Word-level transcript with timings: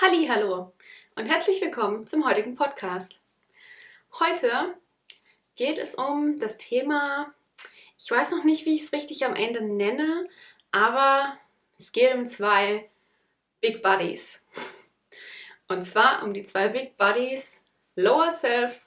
Hallo 0.00 0.72
und 1.16 1.26
herzlich 1.26 1.60
willkommen 1.60 2.06
zum 2.06 2.24
heutigen 2.24 2.54
Podcast. 2.54 3.20
Heute 4.20 4.76
geht 5.56 5.76
es 5.76 5.96
um 5.96 6.36
das 6.36 6.56
Thema, 6.56 7.34
ich 7.98 8.08
weiß 8.08 8.30
noch 8.30 8.44
nicht, 8.44 8.64
wie 8.64 8.76
ich 8.76 8.84
es 8.84 8.92
richtig 8.92 9.24
am 9.24 9.34
Ende 9.34 9.60
nenne, 9.60 10.24
aber 10.70 11.36
es 11.78 11.90
geht 11.90 12.14
um 12.14 12.28
zwei 12.28 12.88
Big 13.60 13.82
Buddies. 13.82 14.46
Und 15.66 15.82
zwar 15.82 16.22
um 16.22 16.32
die 16.32 16.44
zwei 16.44 16.68
Big 16.68 16.96
Buddies 16.96 17.64
Lower 17.96 18.30
Self 18.30 18.86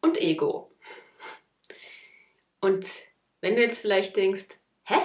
und 0.00 0.18
Ego. 0.18 0.72
Und 2.60 2.88
wenn 3.42 3.54
du 3.54 3.60
jetzt 3.60 3.82
vielleicht 3.82 4.16
denkst, 4.16 4.46
hä? 4.84 4.96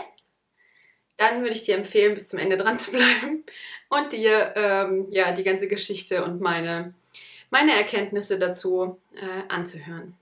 Dann 1.18 1.42
würde 1.42 1.54
ich 1.54 1.64
dir 1.64 1.76
empfehlen, 1.76 2.14
bis 2.16 2.30
zum 2.30 2.40
Ende 2.40 2.58
dran 2.58 2.80
zu 2.80 2.92
bleiben 2.92 3.44
und 3.90 4.12
dir 4.14 4.54
ähm, 4.56 5.08
ja, 5.12 5.32
die 5.34 5.44
ganze 5.44 5.68
Geschichte 5.68 6.24
und 6.24 6.42
meine, 6.42 6.94
meine 7.50 7.74
Erkenntnisse 7.74 8.40
dazu 8.40 9.00
äh, 9.16 9.48
anzuhören. 9.48 10.18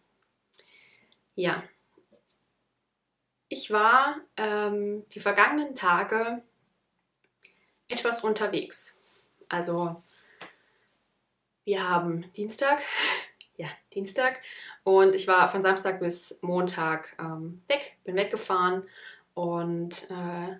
Ja, 1.36 1.64
ich 3.48 3.72
war 3.72 4.22
ähm, 4.38 5.06
die 5.10 5.20
vergangenen 5.20 5.76
Tage 5.76 6.42
etwas 7.90 8.24
unterwegs. 8.24 8.98
Also 9.50 10.02
wir 11.66 11.88
haben 11.88 12.32
Dienstag, 12.34 12.80
ja, 13.58 13.68
Dienstag 13.94 14.40
und 14.84 15.16
ich 15.16 15.28
war 15.28 15.52
von 15.52 15.62
Samstag 15.62 16.00
bis 16.00 16.40
Montag 16.42 17.16
ähm, 17.20 17.62
weg, 17.68 17.98
bin 18.04 18.16
weggefahren 18.16 18.84
und 19.34 20.10
äh, 20.10 20.58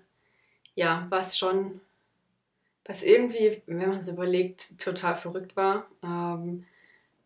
ja, 0.74 1.06
was 1.10 1.38
schon, 1.38 1.80
was 2.84 3.02
irgendwie, 3.02 3.62
wenn 3.66 3.90
man 3.90 3.98
es 3.98 4.08
überlegt, 4.08 4.78
total 4.78 5.16
verrückt 5.16 5.56
war, 5.56 5.86
ähm, 6.02 6.66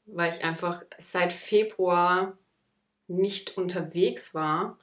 weil 0.07 0.33
ich 0.33 0.45
einfach 0.45 0.83
seit 0.99 1.33
Februar 1.33 2.37
nicht 3.09 3.57
unterwegs 3.57 4.35
war. 4.35 4.79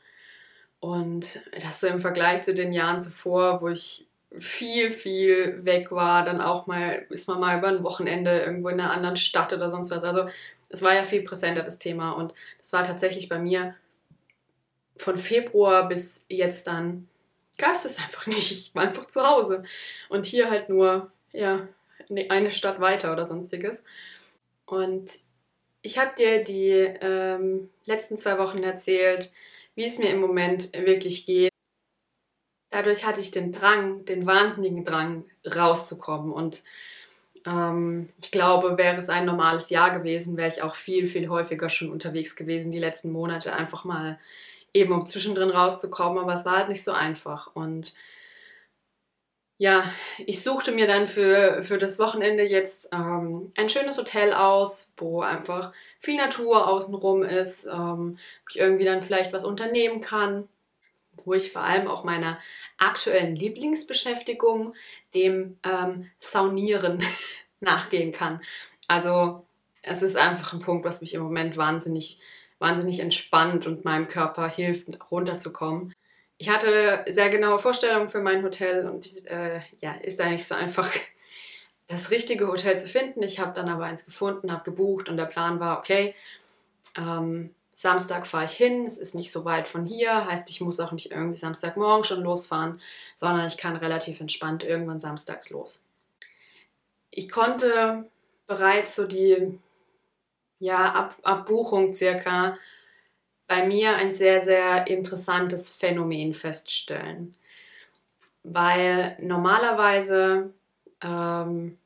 Und 0.80 1.40
das 1.62 1.80
so 1.80 1.88
im 1.88 2.02
Vergleich 2.02 2.44
zu 2.44 2.54
den 2.54 2.74
Jahren 2.74 3.00
zuvor, 3.00 3.62
wo 3.62 3.70
ich 3.70 4.08
viel, 4.40 4.92
viel 4.92 5.64
weg 5.64 5.92
war, 5.92 6.26
dann 6.26 6.42
auch 6.42 6.68
mal, 6.68 7.06
ist 7.10 7.28
man 7.28 7.40
mal 7.40 7.58
über 7.58 7.68
ein 7.68 7.84
Wochenende 7.84 8.40
irgendwo 8.40 8.70
in 8.70 8.80
einer 8.80 8.92
anderen 8.92 9.16
Stadt 9.16 9.54
oder 9.54 9.72
sonst 9.72 9.92
was. 9.92 10.04
Also 10.04 10.28
es 10.70 10.82
war 10.82 10.94
ja 10.96 11.04
viel 11.04 11.22
präsenter, 11.22 11.64
das 11.64 11.80
Thema. 11.80 12.12
Und 12.12 12.34
das 12.60 12.74
war 12.74 12.84
tatsächlich 12.84 13.30
bei 13.30 13.40
mir 13.40 13.76
von 14.98 15.18
Februar 15.18 15.88
bis 15.88 16.26
jetzt 16.30 16.68
dann, 16.68 17.08
gab 17.58 17.74
es 17.74 17.84
das 17.84 18.00
einfach 18.00 18.28
nicht. 18.28 18.52
Ich 18.52 18.76
war 18.76 18.84
einfach 18.84 19.06
zu 19.06 19.26
Hause. 19.26 19.64
Und 20.10 20.26
hier 20.26 20.50
halt 20.50 20.70
nur, 20.70 21.12
ja, 21.32 21.68
eine 22.30 22.52
Stadt 22.52 22.80
weiter 22.80 23.12
oder 23.14 23.26
sonstiges. 23.26 23.84
Und 24.66 25.12
ich 25.82 25.98
habe 25.98 26.12
dir 26.18 26.44
die 26.44 26.72
ähm, 26.72 27.70
letzten 27.86 28.18
zwei 28.18 28.38
Wochen 28.38 28.64
erzählt, 28.64 29.32
wie 29.76 29.86
es 29.86 30.00
mir 30.00 30.10
im 30.10 30.22
Moment 30.22 30.74
wirklich 30.74 31.26
geht. 31.26 31.52
Dadurch 32.70 33.06
hatte 33.06 33.22
ich 33.22 33.32
den 33.32 33.52
Drang, 33.52 34.06
den 34.06 34.26
wahnsinnigen 34.26 34.86
Drang, 34.86 35.26
rauszukommen. 35.46 36.32
Und 36.32 36.64
ähm, 37.46 38.10
ich 38.20 38.32
glaube, 38.32 38.78
wäre 38.78 38.98
es 38.98 39.10
ein 39.10 39.26
normales 39.26 39.70
Jahr 39.70 39.92
gewesen, 39.92 40.38
wäre 40.38 40.48
ich 40.48 40.64
auch 40.64 40.76
viel, 40.76 41.08
viel 41.08 41.30
häufiger 41.30 41.70
schon 41.70 41.92
unterwegs 41.92 42.36
gewesen, 42.36 42.72
die 42.72 42.80
letzten 42.80 43.12
Monate, 43.12 43.54
einfach 43.54 43.84
mal 43.84 44.20
eben 44.74 44.94
um 44.94 45.08
zwischendrin 45.08 45.50
rauszukommen. 45.50 46.20
Aber 46.20 46.34
es 46.34 46.46
war 46.46 46.58
halt 46.58 46.70
nicht 46.70 46.84
so 46.84 46.92
einfach. 46.92 47.56
Und 47.56 47.94
ja, 49.58 49.90
ich 50.26 50.42
suchte 50.42 50.72
mir 50.72 50.88
dann 50.88 51.08
für, 51.08 51.64
für 51.64 51.78
das 51.78 52.00
Wochenende 52.00 52.44
jetzt 52.44 52.90
ähm, 52.92 53.50
ein 53.56 53.70
schönes 53.70 53.98
Hotel 53.98 54.34
aus, 54.34 54.94
wo 54.98 55.22
einfach 55.22 55.72
viel 56.00 56.18
Natur 56.18 56.68
außenrum 56.68 57.24
ist, 57.24 57.66
ähm, 57.66 58.18
wo 58.18 58.50
ich 58.50 58.60
irgendwie 58.60 58.86
dann 58.86 59.04
vielleicht 59.04 59.32
was 59.32 59.46
unternehmen 59.46 60.02
kann, 60.02 60.50
wo 61.24 61.34
ich 61.34 61.52
vor 61.52 61.62
allem 61.62 61.88
auch 61.88 62.04
meiner 62.04 62.40
aktuellen 62.78 63.36
Lieblingsbeschäftigung, 63.36 64.74
dem 65.14 65.58
ähm, 65.64 66.10
Saunieren, 66.20 67.04
nachgehen 67.60 68.12
kann. 68.12 68.42
Also 68.88 69.46
es 69.82 70.02
ist 70.02 70.18
einfach 70.18 70.54
ein 70.54 70.60
Punkt, 70.60 70.84
was 70.84 71.02
mich 71.02 71.14
im 71.14 71.22
Moment 71.22 71.56
wahnsinnig, 71.56 72.20
wahnsinnig 72.64 73.00
entspannt 73.00 73.68
und 73.68 73.86
meinem 73.86 74.08
Körper 74.08 74.48
hilft, 74.48 74.88
runterzukommen 75.12 75.94
ich 76.44 76.50
hatte 76.50 77.06
sehr 77.10 77.30
genaue 77.30 77.58
Vorstellungen 77.58 78.10
für 78.10 78.22
mein 78.22 78.44
Hotel 78.44 78.86
und 78.88 79.26
äh, 79.28 79.62
ja, 79.80 79.94
ist 79.94 80.20
da 80.20 80.28
nicht 80.28 80.46
so 80.46 80.56
einfach, 80.56 80.92
das 81.88 82.12
richtige 82.12 82.48
Hotel 82.48 82.78
zu 82.80 82.90
finden. 82.90 83.24
Ich 83.24 83.40
habe 83.40 83.54
dann 83.54 83.70
aber 83.70 83.86
eins 83.86 84.06
gefunden, 84.06 84.52
habe 84.52 84.64
gebucht 84.64 85.08
und 85.08 85.16
der 85.16 85.26
Plan 85.26 85.60
war, 85.60 85.80
okay, 85.80 86.16
ähm, 86.98 87.54
Samstag 87.76 88.28
fahre 88.28 88.46
ich 88.46 88.52
hin, 88.52 88.86
es 88.86 88.98
ist 88.98 89.16
nicht 89.16 89.32
so 89.32 89.46
weit 89.46 89.70
von 89.70 89.86
hier, 89.86 90.26
heißt, 90.26 90.50
ich 90.50 90.60
muss 90.60 90.82
auch 90.82 90.92
nicht 90.92 91.12
irgendwie 91.12 91.38
Samstagmorgen 91.38 92.04
schon 92.04 92.24
losfahren, 92.24 92.82
sondern 93.16 93.48
ich 93.48 93.58
kann 93.58 93.78
relativ 93.78 94.20
entspannt 94.20 94.64
irgendwann 94.64 95.00
samstags 95.00 95.50
los. 95.50 95.84
Ich 97.10 97.30
konnte 97.30 98.10
bereits 98.48 98.96
so 98.96 99.06
die 99.06 99.60
ja, 100.60 100.92
Ab 100.92 101.16
Abbuchung 101.24 101.94
circa 101.94 102.58
bei 103.48 103.66
mir 103.66 103.96
ein 103.96 104.12
sehr, 104.12 104.42
sehr 104.42 104.88
interessantes 104.88 105.72
Phänomen 105.72 106.34
feststellen. 106.34 107.36
Weil 108.44 109.18
normalerweise 109.22 110.54
ähm, 111.04 111.78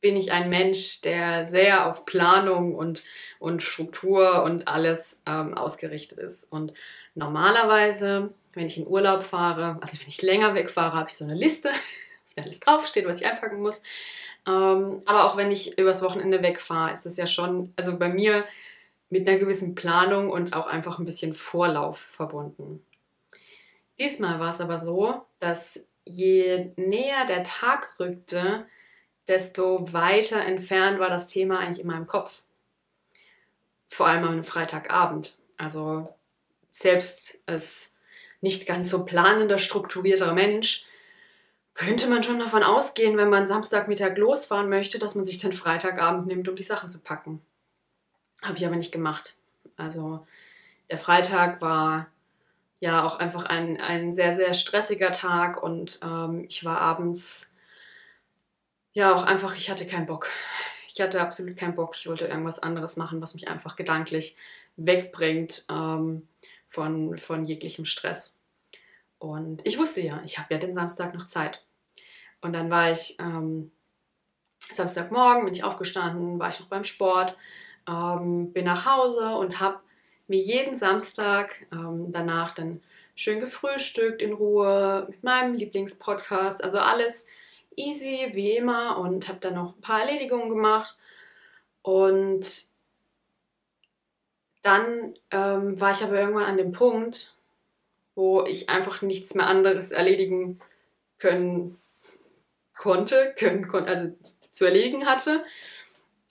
bin 0.00 0.16
ich 0.16 0.32
ein 0.32 0.50
Mensch, 0.50 1.00
der 1.00 1.46
sehr 1.46 1.86
auf 1.86 2.04
Planung 2.04 2.74
und, 2.74 3.02
und 3.38 3.62
Struktur 3.62 4.42
und 4.42 4.68
alles 4.68 5.22
ähm, 5.26 5.54
ausgerichtet 5.54 6.18
ist. 6.18 6.52
Und 6.52 6.74
normalerweise, 7.14 8.34
wenn 8.52 8.66
ich 8.66 8.76
in 8.76 8.86
Urlaub 8.86 9.24
fahre, 9.24 9.78
also 9.80 9.98
wenn 10.00 10.08
ich 10.08 10.20
länger 10.20 10.54
wegfahre, 10.54 10.96
habe 10.96 11.08
ich 11.08 11.16
so 11.16 11.24
eine 11.24 11.34
Liste, 11.34 11.70
wo 12.36 12.42
alles 12.42 12.60
draufsteht, 12.60 13.06
was 13.06 13.20
ich 13.20 13.26
einpacken 13.26 13.62
muss. 13.62 13.82
Ähm, 14.46 15.02
aber 15.04 15.24
auch 15.24 15.36
wenn 15.36 15.50
ich 15.50 15.78
übers 15.78 16.02
Wochenende 16.02 16.42
wegfahre, 16.42 16.92
ist 16.92 17.06
das 17.06 17.16
ja 17.16 17.26
schon, 17.26 17.72
also 17.76 17.98
bei 17.98 18.08
mir 18.08 18.44
mit 19.10 19.28
einer 19.28 19.38
gewissen 19.38 19.74
Planung 19.74 20.30
und 20.30 20.54
auch 20.54 20.66
einfach 20.66 20.98
ein 20.98 21.04
bisschen 21.04 21.34
Vorlauf 21.34 21.98
verbunden. 21.98 22.84
Diesmal 23.98 24.40
war 24.40 24.50
es 24.50 24.60
aber 24.60 24.78
so, 24.78 25.22
dass 25.38 25.80
je 26.04 26.72
näher 26.76 27.24
der 27.26 27.44
Tag 27.44 27.94
rückte, 28.00 28.66
desto 29.28 29.92
weiter 29.92 30.44
entfernt 30.44 30.98
war 30.98 31.08
das 31.08 31.28
Thema 31.28 31.60
eigentlich 31.60 31.80
in 31.80 31.86
meinem 31.86 32.06
Kopf. 32.06 32.42
Vor 33.88 34.06
allem 34.06 34.24
am 34.24 34.44
Freitagabend. 34.44 35.38
Also 35.56 36.12
selbst 36.70 37.38
als 37.46 37.94
nicht 38.40 38.66
ganz 38.66 38.90
so 38.90 39.04
planender, 39.04 39.58
strukturierter 39.58 40.34
Mensch 40.34 40.86
könnte 41.74 42.08
man 42.08 42.22
schon 42.22 42.38
davon 42.38 42.62
ausgehen, 42.62 43.16
wenn 43.16 43.30
man 43.30 43.46
Samstagmittag 43.46 44.16
losfahren 44.16 44.68
möchte, 44.68 44.98
dass 44.98 45.14
man 45.14 45.24
sich 45.24 45.38
den 45.38 45.52
Freitagabend 45.52 46.26
nimmt, 46.26 46.48
um 46.48 46.56
die 46.56 46.62
Sachen 46.62 46.88
zu 46.88 47.00
packen. 47.00 47.44
Habe 48.42 48.56
ich 48.56 48.66
aber 48.66 48.76
nicht 48.76 48.92
gemacht. 48.92 49.34
Also 49.76 50.26
der 50.90 50.98
Freitag 50.98 51.60
war 51.60 52.06
ja 52.78 53.04
auch 53.04 53.18
einfach 53.18 53.44
ein, 53.44 53.80
ein 53.80 54.12
sehr, 54.12 54.34
sehr 54.36 54.54
stressiger 54.54 55.10
Tag 55.10 55.62
und 55.62 55.98
ähm, 56.02 56.44
ich 56.48 56.64
war 56.64 56.80
abends 56.80 57.50
ja 58.92 59.14
auch 59.14 59.24
einfach, 59.24 59.56
ich 59.56 59.70
hatte 59.70 59.86
keinen 59.86 60.06
Bock. 60.06 60.28
Ich 60.92 61.00
hatte 61.00 61.20
absolut 61.20 61.56
keinen 61.56 61.74
Bock. 61.74 61.96
Ich 61.96 62.06
wollte 62.06 62.26
irgendwas 62.26 62.60
anderes 62.60 62.96
machen, 62.96 63.20
was 63.20 63.34
mich 63.34 63.48
einfach 63.48 63.74
gedanklich 63.74 64.36
wegbringt 64.76 65.64
ähm, 65.68 66.28
von, 66.68 67.18
von 67.18 67.44
jeglichem 67.44 67.84
Stress. 67.84 68.38
Und 69.24 69.66
ich 69.66 69.78
wusste 69.78 70.02
ja, 70.02 70.20
ich 70.24 70.38
habe 70.38 70.52
ja 70.52 70.60
den 70.60 70.74
Samstag 70.74 71.14
noch 71.14 71.26
Zeit. 71.26 71.64
Und 72.42 72.52
dann 72.52 72.70
war 72.70 72.92
ich 72.92 73.16
ähm, 73.18 73.72
Samstagmorgen, 74.70 75.46
bin 75.46 75.54
ich 75.54 75.64
aufgestanden, 75.64 76.38
war 76.38 76.50
ich 76.50 76.60
noch 76.60 76.68
beim 76.68 76.84
Sport, 76.84 77.34
ähm, 77.88 78.52
bin 78.52 78.66
nach 78.66 78.84
Hause 78.84 79.36
und 79.36 79.60
habe 79.60 79.80
mir 80.26 80.38
jeden 80.38 80.76
Samstag 80.76 81.66
ähm, 81.72 82.12
danach 82.12 82.54
dann 82.54 82.82
schön 83.14 83.40
gefrühstückt 83.40 84.20
in 84.20 84.34
Ruhe 84.34 85.06
mit 85.08 85.22
meinem 85.24 85.54
Lieblingspodcast. 85.54 86.62
Also 86.62 86.78
alles 86.78 87.26
easy 87.76 88.30
wie 88.34 88.56
immer 88.58 88.98
und 88.98 89.28
habe 89.28 89.38
dann 89.40 89.54
noch 89.54 89.74
ein 89.74 89.80
paar 89.80 90.00
Erledigungen 90.00 90.50
gemacht. 90.50 90.98
Und 91.80 92.64
dann 94.60 95.14
ähm, 95.30 95.80
war 95.80 95.92
ich 95.92 96.02
aber 96.02 96.20
irgendwann 96.20 96.44
an 96.44 96.56
dem 96.58 96.72
Punkt, 96.72 97.38
wo 98.14 98.44
ich 98.44 98.68
einfach 98.68 99.02
nichts 99.02 99.34
mehr 99.34 99.46
anderes 99.46 99.90
erledigen 99.90 100.60
können 101.18 101.78
konnte, 102.76 103.34
können, 103.36 103.70
also 103.72 104.16
zu 104.52 104.64
erledigen 104.64 105.06
hatte. 105.06 105.44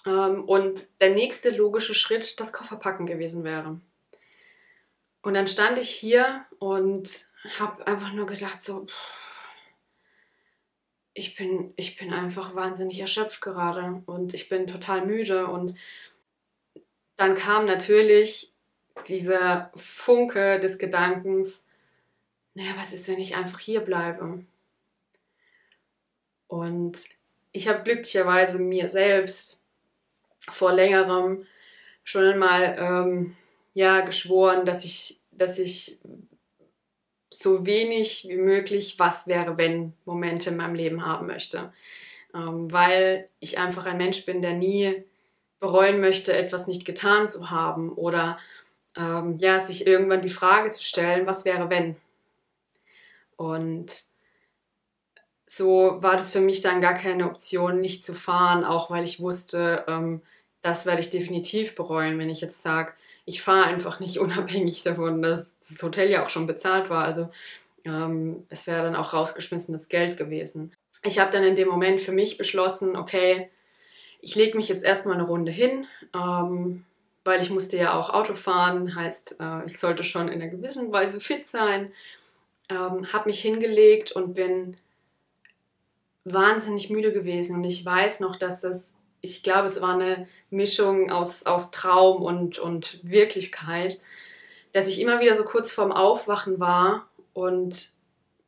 Ähm, 0.06 0.44
und 0.45 0.83
der 1.01 1.12
nächste 1.12 1.50
logische 1.50 1.94
Schritt 1.94 2.39
das 2.39 2.53
Kofferpacken 2.53 3.06
gewesen 3.06 3.44
wäre. 3.44 3.80
Und 5.21 5.33
dann 5.33 5.47
stand 5.47 5.77
ich 5.77 5.89
hier 5.89 6.45
und 6.59 7.27
habe 7.57 7.88
einfach 7.88 8.12
nur 8.12 8.25
gedacht, 8.25 8.62
so, 8.62 8.88
ich 11.13 11.35
bin, 11.35 11.74
ich 11.75 11.97
bin 11.97 12.12
einfach 12.12 12.56
wahnsinnig 12.56 13.00
erschöpft 13.00 13.41
gerade 13.41 14.01
und 14.06 14.33
ich 14.33 14.50
bin 14.50 14.68
total 14.68 15.06
müde. 15.06 15.47
Und 15.47 15.77
dann 17.15 17.35
kam 17.35 17.65
natürlich 17.65 18.53
dieser 19.07 19.71
Funke 19.75 20.59
des 20.59 20.77
Gedankens, 20.77 21.62
naja, 22.54 22.72
was 22.78 22.94
ist, 22.94 23.08
wenn 23.08 23.20
ich 23.20 23.36
einfach 23.36 23.60
hier 23.60 23.82
bleibe? 23.82 24.44
Und 26.48 27.00
ich 27.52 27.68
habe 27.68 27.84
glücklicherweise 27.84 28.60
mir 28.60 28.88
selbst 28.88 29.64
vor 30.40 30.74
längerem 30.74 31.46
schon 32.04 32.26
einmal 32.26 32.76
ähm, 32.80 33.36
ja, 33.74 34.02
geschworen, 34.02 34.66
dass 34.66 34.86
ich, 34.86 35.20
dass 35.32 35.58
ich 35.58 36.00
so 37.30 37.66
wenig 37.66 38.28
wie 38.30 38.38
möglich 38.38 39.00
was 39.00 39.28
wäre, 39.28 39.58
wenn 39.58 39.94
Momente 40.06 40.52
in 40.52 40.58
meinem 40.58 40.76
Leben 40.76 41.06
haben 41.06 41.28
möchte. 41.28 41.74
Ähm, 42.36 42.72
weil 42.72 43.30
ich 43.40 43.58
einfach 43.58 43.86
ein 43.86 43.98
Mensch 43.98 44.26
bin, 44.26 44.42
der 44.42 44.54
nie 44.54 45.04
bereuen 45.60 46.02
möchte, 46.02 46.36
etwas 46.36 46.68
nicht 46.68 46.86
getan 46.86 47.30
zu 47.30 47.50
haben 47.50 47.92
oder 47.94 48.38
ähm, 48.96 49.38
ja, 49.40 49.60
sich 49.60 49.88
irgendwann 49.88 50.22
die 50.22 50.30
Frage 50.30 50.72
zu 50.72 50.84
stellen, 50.84 51.26
was 51.26 51.46
wäre, 51.46 51.70
wenn. 51.70 51.96
Und 53.38 54.03
so 55.45 55.97
war 56.01 56.18
das 56.18 56.31
für 56.31 56.41
mich 56.41 56.62
dann 56.62 56.81
gar 56.81 56.95
keine 56.95 57.30
Option, 57.30 57.80
nicht 57.80 58.06
zu 58.06 58.13
fahren, 58.13 58.63
auch 58.63 58.89
weil 58.89 59.03
ich 59.03 59.19
wusste, 59.19 59.83
ähm, 59.88 60.21
das 60.62 60.85
werde 60.85 61.01
ich 61.01 61.09
definitiv 61.09 61.75
bereuen, 61.75 62.18
wenn 62.18 62.30
ich 62.30 62.41
jetzt 62.41 62.63
sage, 62.63 62.94
ich 63.25 63.41
fahre 63.41 63.65
einfach 63.65 64.00
nicht 64.00 64.19
unabhängig 64.19 64.83
davon, 64.83 65.21
dass 65.21 65.57
das 65.68 65.81
Hotel 65.83 66.09
ja 66.09 66.25
auch 66.25 66.30
schon 66.30 66.47
bezahlt 66.47 66.89
war. 66.89 67.03
Also 67.03 67.30
ähm, 67.85 68.45
es 68.50 68.68
wäre 68.68 68.83
dann 68.83 68.95
auch 68.95 69.13
rausgeschmissenes 69.13 69.89
Geld 69.89 70.18
gewesen. 70.18 70.74
Ich 71.03 71.19
habe 71.19 71.31
dann 71.31 71.44
in 71.44 71.56
dem 71.56 71.68
Moment 71.68 72.01
für 72.01 72.12
mich 72.13 72.38
beschlossen, 72.38 72.95
okay, 72.95 73.50
ich 74.21 74.35
lege 74.35 74.56
mich 74.56 74.69
jetzt 74.69 74.83
erstmal 74.83 75.15
eine 75.15 75.25
Runde 75.25 75.51
hin, 75.51 75.85
ähm, 76.15 76.85
weil 77.25 77.41
ich 77.41 77.50
musste 77.50 77.77
ja 77.77 77.94
auch 77.94 78.09
Auto 78.09 78.35
fahren, 78.35 78.95
heißt, 78.95 79.38
äh, 79.39 79.65
ich 79.65 79.77
sollte 79.77 80.03
schon 80.03 80.30
in 80.30 80.41
einer 80.41 80.50
gewissen 80.50 80.91
Weise 80.91 81.19
fit 81.19 81.45
sein. 81.45 81.91
Ähm, 82.69 83.12
habe 83.12 83.30
mich 83.30 83.42
hingelegt 83.42 84.12
und 84.12 84.33
bin 84.33 84.77
wahnsinnig 86.24 86.89
müde 86.89 87.12
gewesen. 87.12 87.57
Und 87.57 87.63
ich 87.63 87.86
weiß 87.86 88.19
noch, 88.21 88.36
dass 88.36 88.62
das 88.62 88.94
ich 89.25 89.42
glaube, 89.42 89.68
es 89.68 89.81
war 89.81 89.94
eine 89.94 90.27
Mischung 90.50 91.10
aus, 91.10 91.45
aus 91.45 91.71
Traum 91.71 92.21
und, 92.21 92.60
und 92.60 93.00
Wirklichkeit, 93.04 94.00
dass 94.74 94.89
ich 94.89 95.00
immer 95.00 95.21
wieder 95.21 95.33
so 95.33 95.45
kurz 95.45 95.71
vorm 95.71 95.94
Aufwachen 95.94 96.60
war 96.60 97.07
und 97.31 97.92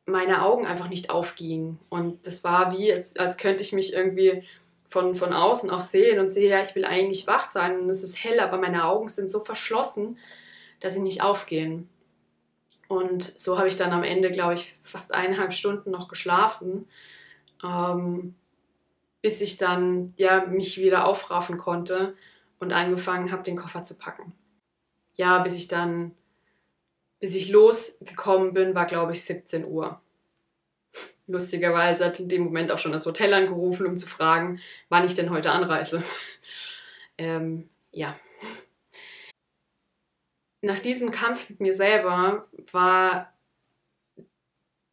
meine 0.04 0.42
Augen 0.42 0.66
einfach 0.66 0.90
nicht 0.90 1.08
aufgingen. 1.08 1.78
Und 1.88 2.26
das 2.26 2.44
war 2.44 2.76
wie, 2.76 2.92
als, 2.92 3.16
als 3.16 3.38
könnte 3.38 3.62
ich 3.62 3.72
mich 3.72 3.94
irgendwie 3.94 4.44
von, 4.86 5.16
von 5.16 5.32
außen 5.32 5.70
auch 5.70 5.80
sehen 5.80 6.20
und 6.20 6.28
sehe, 6.28 6.50
ja, 6.50 6.60
ich 6.60 6.74
will 6.74 6.84
eigentlich 6.84 7.26
wach 7.26 7.46
sein 7.46 7.80
und 7.80 7.88
es 7.88 8.02
ist 8.02 8.22
hell, 8.22 8.38
aber 8.38 8.58
meine 8.58 8.84
Augen 8.84 9.08
sind 9.08 9.32
so 9.32 9.40
verschlossen, 9.40 10.18
dass 10.80 10.92
sie 10.92 11.00
nicht 11.00 11.22
aufgehen. 11.22 11.88
Und 12.88 13.22
so 13.24 13.58
habe 13.58 13.68
ich 13.68 13.76
dann 13.76 13.92
am 13.92 14.02
Ende, 14.02 14.30
glaube 14.30 14.54
ich, 14.54 14.76
fast 14.82 15.12
eineinhalb 15.12 15.52
Stunden 15.52 15.90
noch 15.90 16.08
geschlafen. 16.08 16.86
Ähm, 17.64 18.34
bis 19.26 19.40
ich 19.40 19.56
dann 19.56 20.14
ja 20.16 20.46
mich 20.46 20.78
wieder 20.78 21.04
aufraffen 21.04 21.58
konnte 21.58 22.14
und 22.60 22.72
angefangen 22.72 23.32
habe, 23.32 23.42
den 23.42 23.56
Koffer 23.56 23.82
zu 23.82 23.98
packen. 23.98 24.32
Ja, 25.14 25.40
bis 25.40 25.56
ich 25.56 25.66
dann, 25.66 26.12
bis 27.18 27.34
ich 27.34 27.48
losgekommen 27.48 28.52
bin, 28.52 28.76
war 28.76 28.86
glaube 28.86 29.12
ich 29.12 29.24
17 29.24 29.66
Uhr. 29.66 30.00
Lustigerweise 31.26 32.04
hat 32.04 32.20
in 32.20 32.28
dem 32.28 32.44
Moment 32.44 32.70
auch 32.70 32.78
schon 32.78 32.92
das 32.92 33.04
Hotel 33.04 33.34
angerufen, 33.34 33.86
um 33.86 33.96
zu 33.96 34.06
fragen, 34.06 34.60
wann 34.90 35.04
ich 35.04 35.16
denn 35.16 35.30
heute 35.30 35.50
anreise. 35.50 36.04
ähm, 37.18 37.68
ja. 37.90 38.16
Nach 40.66 40.80
diesem 40.80 41.12
Kampf 41.12 41.48
mit 41.48 41.60
mir 41.60 41.72
selber 41.72 42.44
war 42.72 43.32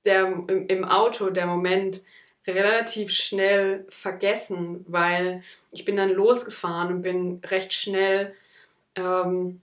der, 0.06 0.28
im, 0.28 0.68
im 0.68 0.86
Auto 0.86 1.32
der 1.32 1.48
Moment, 1.48 2.04
relativ 2.46 3.10
schnell 3.10 3.88
vergessen, 3.90 4.86
weil 4.88 5.42
ich 5.72 5.84
bin 5.84 5.96
dann 5.96 6.12
losgefahren 6.12 6.94
und 6.94 7.02
bin 7.02 7.42
recht 7.44 7.74
schnell 7.74 8.36
ähm, 8.94 9.62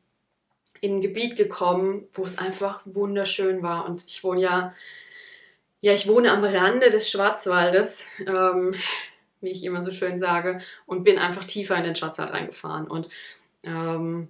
in 0.80 0.96
ein 0.96 1.00
Gebiet 1.00 1.36
gekommen, 1.36 2.08
wo 2.12 2.24
es 2.24 2.38
einfach 2.38 2.80
wunderschön 2.86 3.62
war. 3.62 3.86
Und 3.88 4.04
ich 4.04 4.24
wohne 4.24 4.40
ja, 4.40 4.74
ja, 5.80 5.92
ich 5.92 6.08
wohne 6.08 6.32
am 6.32 6.42
Rande 6.42 6.90
des 6.90 7.08
Schwarzwaldes, 7.08 8.08
ähm, 8.26 8.74
wie 9.40 9.50
ich 9.50 9.62
immer 9.62 9.84
so 9.84 9.92
schön 9.92 10.18
sage, 10.18 10.60
und 10.86 11.04
bin 11.04 11.18
einfach 11.18 11.44
tiefer 11.44 11.76
in 11.76 11.84
den 11.84 11.94
Schwarzwald 11.94 12.32
reingefahren. 12.32 12.88
Und 12.88 13.08
ähm, 13.62 14.26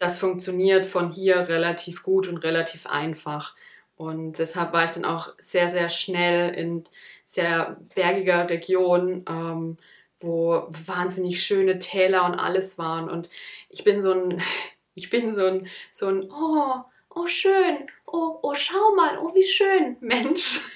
das 0.00 0.18
funktioniert 0.18 0.86
von 0.86 1.10
hier 1.10 1.36
relativ 1.48 2.02
gut 2.02 2.26
und 2.26 2.38
relativ 2.38 2.86
einfach. 2.86 3.54
Und 3.96 4.38
deshalb 4.38 4.72
war 4.72 4.84
ich 4.84 4.92
dann 4.92 5.04
auch 5.04 5.34
sehr, 5.38 5.68
sehr 5.68 5.90
schnell 5.90 6.54
in 6.54 6.84
sehr 7.26 7.76
bergiger 7.94 8.48
Region, 8.48 9.26
ähm, 9.28 9.76
wo 10.18 10.66
wahnsinnig 10.86 11.44
schöne 11.44 11.80
Täler 11.80 12.24
und 12.24 12.34
alles 12.34 12.78
waren. 12.78 13.10
Und 13.10 13.28
ich 13.68 13.84
bin 13.84 14.00
so 14.00 14.12
ein, 14.12 14.42
ich 14.94 15.10
bin 15.10 15.34
so 15.34 15.44
ein, 15.44 15.68
so 15.90 16.06
ein, 16.06 16.30
oh, 16.30 16.76
oh 17.10 17.26
schön, 17.26 17.86
oh, 18.06 18.38
oh 18.40 18.54
schau 18.54 18.94
mal, 18.96 19.18
oh 19.18 19.34
wie 19.34 19.46
schön, 19.46 19.96
Mensch. 20.00 20.60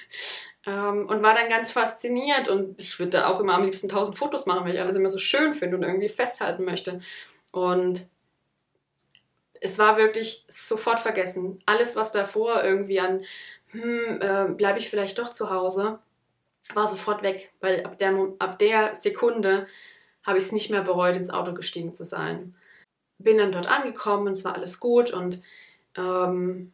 Ähm, 0.67 1.05
und 1.07 1.21
war 1.21 1.35
dann 1.35 1.47
ganz 1.47 1.69
fasziniert 1.71 2.49
und 2.49 2.81
ich 2.81 2.97
würde 2.97 3.11
da 3.11 3.27
auch 3.27 3.39
immer 3.39 3.53
am 3.53 3.65
liebsten 3.65 3.87
tausend 3.87 4.17
Fotos 4.17 4.47
machen, 4.47 4.65
weil 4.65 4.73
ich 4.73 4.81
alles 4.81 4.95
immer 4.95 5.09
so 5.09 5.19
schön 5.19 5.53
finde 5.53 5.77
und 5.77 5.83
irgendwie 5.83 6.09
festhalten 6.09 6.65
möchte. 6.65 7.01
Und 7.51 8.09
es 9.65 9.79
war 9.79 9.97
wirklich 9.97 10.45
sofort 10.47 10.99
vergessen. 10.99 11.59
Alles, 11.65 11.95
was 11.95 12.11
davor 12.11 12.63
irgendwie 12.63 12.99
an, 12.99 13.25
hm, 13.71 14.21
äh, 14.21 14.53
bleibe 14.53 14.79
ich 14.79 14.89
vielleicht 14.89 15.17
doch 15.17 15.31
zu 15.31 15.49
Hause, 15.49 15.99
war 16.73 16.87
sofort 16.87 17.23
weg, 17.23 17.51
weil 17.59 17.83
ab 17.83 17.99
der, 17.99 18.15
ab 18.39 18.59
der 18.59 18.95
Sekunde 18.95 19.67
habe 20.23 20.37
ich 20.37 20.45
es 20.45 20.51
nicht 20.51 20.69
mehr 20.69 20.81
bereut, 20.81 21.15
ins 21.15 21.31
Auto 21.31 21.53
gestiegen 21.53 21.95
zu 21.95 22.05
sein. 22.05 22.55
Bin 23.17 23.37
dann 23.37 23.51
dort 23.51 23.67
angekommen 23.67 24.27
und 24.27 24.33
es 24.33 24.45
war 24.45 24.53
alles 24.53 24.79
gut 24.79 25.11
und 25.11 25.41
ähm, 25.97 26.71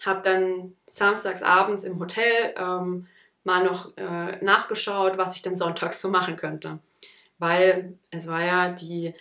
habe 0.00 0.22
dann 0.22 0.76
samstags 0.86 1.42
abends 1.42 1.84
im 1.84 1.98
Hotel 1.98 2.54
ähm, 2.56 3.06
mal 3.44 3.64
noch 3.64 3.96
äh, 3.96 4.42
nachgeschaut, 4.42 5.18
was 5.18 5.36
ich 5.36 5.42
denn 5.42 5.56
sonntags 5.56 6.00
so 6.00 6.08
machen 6.08 6.36
könnte. 6.36 6.78
Weil 7.38 7.98
es 8.10 8.26
war 8.28 8.42
ja 8.42 8.70
die 8.70 9.14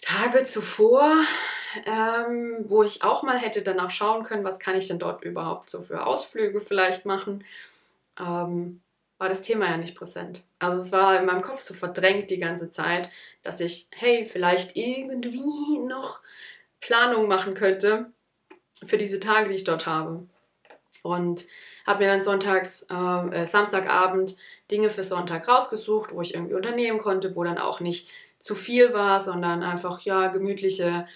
Tage 0.00 0.44
zuvor, 0.44 1.16
ähm, 1.86 2.64
wo 2.68 2.82
ich 2.82 3.02
auch 3.04 3.22
mal 3.22 3.38
hätte 3.38 3.62
danach 3.62 3.90
schauen 3.90 4.24
können, 4.24 4.44
was 4.44 4.58
kann 4.58 4.76
ich 4.76 4.88
denn 4.88 4.98
dort 4.98 5.24
überhaupt 5.24 5.70
so 5.70 5.82
für 5.82 6.06
Ausflüge 6.06 6.60
vielleicht 6.60 7.06
machen, 7.06 7.44
ähm, 8.18 8.80
war 9.18 9.28
das 9.28 9.42
Thema 9.42 9.70
ja 9.70 9.76
nicht 9.76 9.94
präsent. 9.94 10.44
Also 10.58 10.80
es 10.80 10.92
war 10.92 11.18
in 11.18 11.26
meinem 11.26 11.42
Kopf 11.42 11.60
so 11.60 11.74
verdrängt 11.74 12.30
die 12.30 12.40
ganze 12.40 12.70
Zeit, 12.70 13.08
dass 13.42 13.60
ich, 13.60 13.88
hey, 13.92 14.26
vielleicht 14.26 14.76
irgendwie 14.76 15.78
noch 15.78 16.20
Planung 16.80 17.28
machen 17.28 17.54
könnte 17.54 18.10
für 18.84 18.98
diese 18.98 19.20
Tage, 19.20 19.48
die 19.48 19.54
ich 19.54 19.64
dort 19.64 19.86
habe. 19.86 20.26
Und 21.02 21.44
habe 21.86 22.04
mir 22.04 22.10
dann 22.10 22.22
sonntags, 22.22 22.86
ähm, 22.90 23.32
äh, 23.32 23.46
Samstagabend 23.46 24.36
Dinge 24.70 24.90
für 24.90 25.04
Sonntag 25.04 25.48
rausgesucht, 25.48 26.12
wo 26.12 26.20
ich 26.22 26.34
irgendwie 26.34 26.54
unternehmen 26.54 26.98
konnte, 26.98 27.36
wo 27.36 27.44
dann 27.44 27.58
auch 27.58 27.80
nicht 27.80 28.08
zu 28.40 28.54
viel 28.54 28.92
war, 28.92 29.20
sondern 29.20 29.62
einfach 29.62 30.00
ja 30.00 30.28
gemütliche 30.28 31.06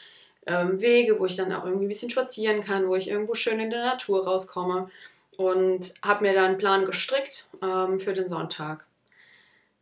ähm, 0.46 0.80
Wege, 0.80 1.18
wo 1.18 1.26
ich 1.26 1.36
dann 1.36 1.52
auch 1.52 1.64
irgendwie 1.64 1.86
ein 1.86 1.88
bisschen 1.88 2.10
spazieren 2.10 2.62
kann, 2.62 2.88
wo 2.88 2.94
ich 2.94 3.08
irgendwo 3.08 3.34
schön 3.34 3.60
in 3.60 3.70
der 3.70 3.84
Natur 3.84 4.24
rauskomme 4.24 4.90
und 5.36 5.94
habe 6.02 6.22
mir 6.22 6.34
dann 6.34 6.46
einen 6.46 6.58
Plan 6.58 6.86
gestrickt 6.86 7.50
ähm, 7.62 8.00
für 8.00 8.12
den 8.12 8.28
Sonntag. 8.28 8.86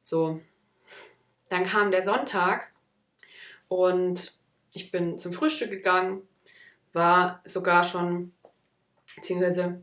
So, 0.02 0.40
dann 1.48 1.64
kam 1.64 1.90
der 1.90 2.02
Sonntag 2.02 2.72
und 3.68 4.32
ich 4.72 4.90
bin 4.90 5.18
zum 5.18 5.32
Frühstück 5.32 5.70
gegangen, 5.70 6.26
war 6.92 7.40
sogar 7.44 7.84
schon, 7.84 8.32
beziehungsweise 9.14 9.82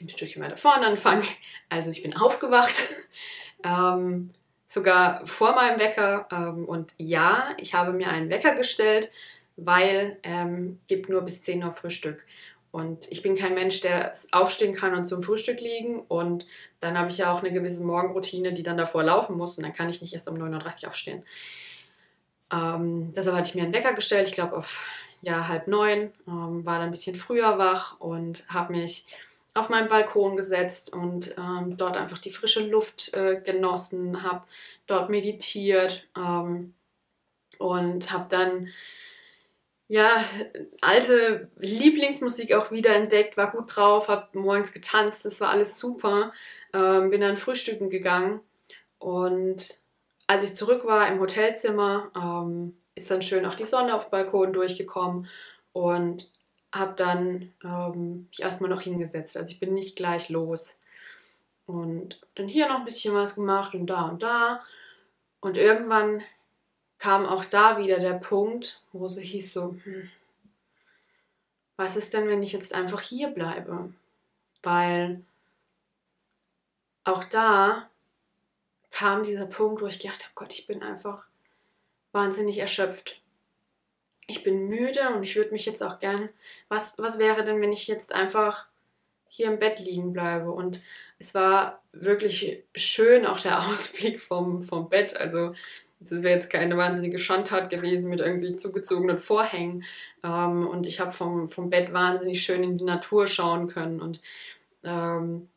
ein 0.00 0.08
Stückchen 0.08 0.42
weiter 0.42 0.56
vorne 0.56 0.86
anfangen. 0.86 1.24
Also 1.68 1.90
ich 1.90 2.02
bin 2.02 2.16
aufgewacht, 2.16 2.94
ähm, 3.64 4.30
sogar 4.66 5.26
vor 5.26 5.54
meinem 5.54 5.78
Wecker. 5.78 6.28
Ähm, 6.32 6.64
und 6.64 6.94
ja, 6.96 7.54
ich 7.58 7.74
habe 7.74 7.92
mir 7.92 8.08
einen 8.08 8.30
Wecker 8.30 8.54
gestellt, 8.54 9.10
weil 9.64 10.18
ähm, 10.22 10.78
gibt 10.88 11.08
nur 11.08 11.22
bis 11.22 11.42
10 11.42 11.64
Uhr 11.64 11.72
Frühstück. 11.72 12.26
Und 12.72 13.10
ich 13.10 13.22
bin 13.22 13.34
kein 13.34 13.54
Mensch, 13.54 13.80
der 13.80 14.12
aufstehen 14.30 14.74
kann 14.74 14.94
und 14.94 15.06
zum 15.06 15.22
Frühstück 15.22 15.60
liegen. 15.60 16.00
Und 16.00 16.46
dann 16.78 16.96
habe 16.96 17.10
ich 17.10 17.18
ja 17.18 17.32
auch 17.32 17.40
eine 17.40 17.52
gewisse 17.52 17.82
Morgenroutine, 17.82 18.52
die 18.52 18.62
dann 18.62 18.76
davor 18.76 19.02
laufen 19.02 19.36
muss. 19.36 19.58
Und 19.58 19.64
dann 19.64 19.74
kann 19.74 19.88
ich 19.88 20.02
nicht 20.02 20.14
erst 20.14 20.28
um 20.28 20.36
9.30 20.36 20.84
Uhr 20.84 20.88
aufstehen. 20.88 21.22
Ähm, 22.52 23.12
deshalb 23.14 23.36
hatte 23.36 23.48
ich 23.48 23.54
mir 23.54 23.64
einen 23.64 23.74
Wecker 23.74 23.94
gestellt, 23.94 24.28
ich 24.28 24.34
glaube 24.34 24.56
auf 24.56 24.84
ja, 25.22 25.48
halb 25.48 25.66
neun. 25.66 26.12
Ähm, 26.26 26.64
war 26.64 26.78
dann 26.78 26.86
ein 26.86 26.90
bisschen 26.90 27.16
früher 27.16 27.58
wach 27.58 27.98
und 28.00 28.44
habe 28.48 28.72
mich 28.72 29.06
auf 29.54 29.68
meinen 29.68 29.88
Balkon 29.88 30.36
gesetzt 30.36 30.92
und 30.92 31.34
ähm, 31.36 31.76
dort 31.76 31.96
einfach 31.96 32.18
die 32.18 32.30
frische 32.30 32.66
Luft 32.68 33.12
äh, 33.14 33.40
genossen, 33.44 34.22
habe 34.22 34.44
dort 34.86 35.10
meditiert 35.10 36.06
ähm, 36.16 36.74
und 37.58 38.12
habe 38.12 38.26
dann 38.30 38.68
ja 39.90 40.24
alte 40.80 41.50
Lieblingsmusik 41.58 42.54
auch 42.54 42.70
wieder 42.70 42.94
entdeckt, 42.94 43.36
war 43.36 43.50
gut 43.50 43.74
drauf, 43.74 44.06
habe 44.06 44.38
morgens 44.38 44.72
getanzt, 44.72 45.24
das 45.24 45.40
war 45.40 45.50
alles 45.50 45.78
super, 45.78 46.32
ähm, 46.72 47.10
bin 47.10 47.20
dann 47.20 47.36
frühstücken 47.36 47.90
gegangen 47.90 48.40
und 49.00 49.74
als 50.28 50.44
ich 50.44 50.54
zurück 50.54 50.84
war 50.84 51.08
im 51.08 51.18
Hotelzimmer, 51.18 52.12
ähm, 52.14 52.76
ist 52.94 53.10
dann 53.10 53.20
schön 53.20 53.44
auch 53.44 53.56
die 53.56 53.64
Sonne 53.64 53.94
auf 53.96 54.04
dem 54.04 54.10
Balkon 54.10 54.52
durchgekommen 54.52 55.26
und 55.72 56.30
habe 56.72 56.94
dann 56.96 57.52
ähm, 57.64 58.28
mich 58.28 58.42
erstmal 58.42 58.70
noch 58.70 58.82
hingesetzt. 58.82 59.36
Also 59.36 59.50
ich 59.50 59.58
bin 59.58 59.74
nicht 59.74 59.96
gleich 59.96 60.28
los. 60.28 60.78
Und 61.66 62.20
dann 62.36 62.46
hier 62.46 62.68
noch 62.68 62.78
ein 62.78 62.84
bisschen 62.84 63.12
was 63.12 63.34
gemacht 63.34 63.74
und 63.74 63.88
da 63.88 64.02
und 64.02 64.22
da. 64.22 64.62
Und 65.40 65.56
irgendwann 65.56 66.22
kam 67.00 67.26
auch 67.26 67.44
da 67.44 67.78
wieder 67.78 67.98
der 67.98 68.14
Punkt, 68.14 68.80
wo 68.92 69.06
es 69.06 69.18
hieß 69.18 69.52
so, 69.52 69.76
hm, 69.82 70.08
was 71.76 71.96
ist 71.96 72.14
denn, 72.14 72.28
wenn 72.28 72.42
ich 72.42 72.52
jetzt 72.52 72.74
einfach 72.74 73.00
hier 73.00 73.28
bleibe? 73.28 73.92
Weil 74.62 75.24
auch 77.02 77.24
da 77.24 77.88
kam 78.92 79.24
dieser 79.24 79.46
Punkt, 79.46 79.82
wo 79.82 79.86
ich 79.86 79.98
gedacht 79.98 80.22
habe, 80.22 80.32
Gott, 80.36 80.52
ich 80.52 80.68
bin 80.68 80.82
einfach 80.82 81.24
wahnsinnig 82.12 82.58
erschöpft 82.58 83.20
ich 84.30 84.44
bin 84.44 84.68
müde 84.68 85.10
und 85.14 85.22
ich 85.22 85.36
würde 85.36 85.50
mich 85.50 85.66
jetzt 85.66 85.82
auch 85.82 85.98
gern, 85.98 86.28
was, 86.68 86.96
was 86.98 87.18
wäre 87.18 87.44
denn, 87.44 87.60
wenn 87.60 87.72
ich 87.72 87.88
jetzt 87.88 88.12
einfach 88.12 88.66
hier 89.28 89.46
im 89.46 89.58
Bett 89.58 89.80
liegen 89.80 90.12
bleibe? 90.12 90.50
Und 90.52 90.80
es 91.18 91.34
war 91.34 91.82
wirklich 91.92 92.62
schön, 92.74 93.26
auch 93.26 93.40
der 93.40 93.58
Ausblick 93.68 94.22
vom, 94.22 94.62
vom 94.62 94.88
Bett. 94.88 95.16
Also 95.16 95.54
das 96.00 96.22
wäre 96.22 96.34
jetzt 96.34 96.50
keine 96.50 96.76
wahnsinnige 96.76 97.18
Schandtat 97.18 97.68
gewesen 97.68 98.08
mit 98.08 98.20
irgendwie 98.20 98.56
zugezogenen 98.56 99.18
Vorhängen. 99.18 99.84
Ähm, 100.24 100.66
und 100.66 100.86
ich 100.86 100.98
habe 100.98 101.12
vom, 101.12 101.48
vom 101.48 101.68
Bett 101.70 101.92
wahnsinnig 101.92 102.42
schön 102.42 102.64
in 102.64 102.78
die 102.78 102.84
Natur 102.84 103.26
schauen 103.26 103.68
können. 103.68 104.00
Und 104.00 104.20
ähm, 104.82 105.48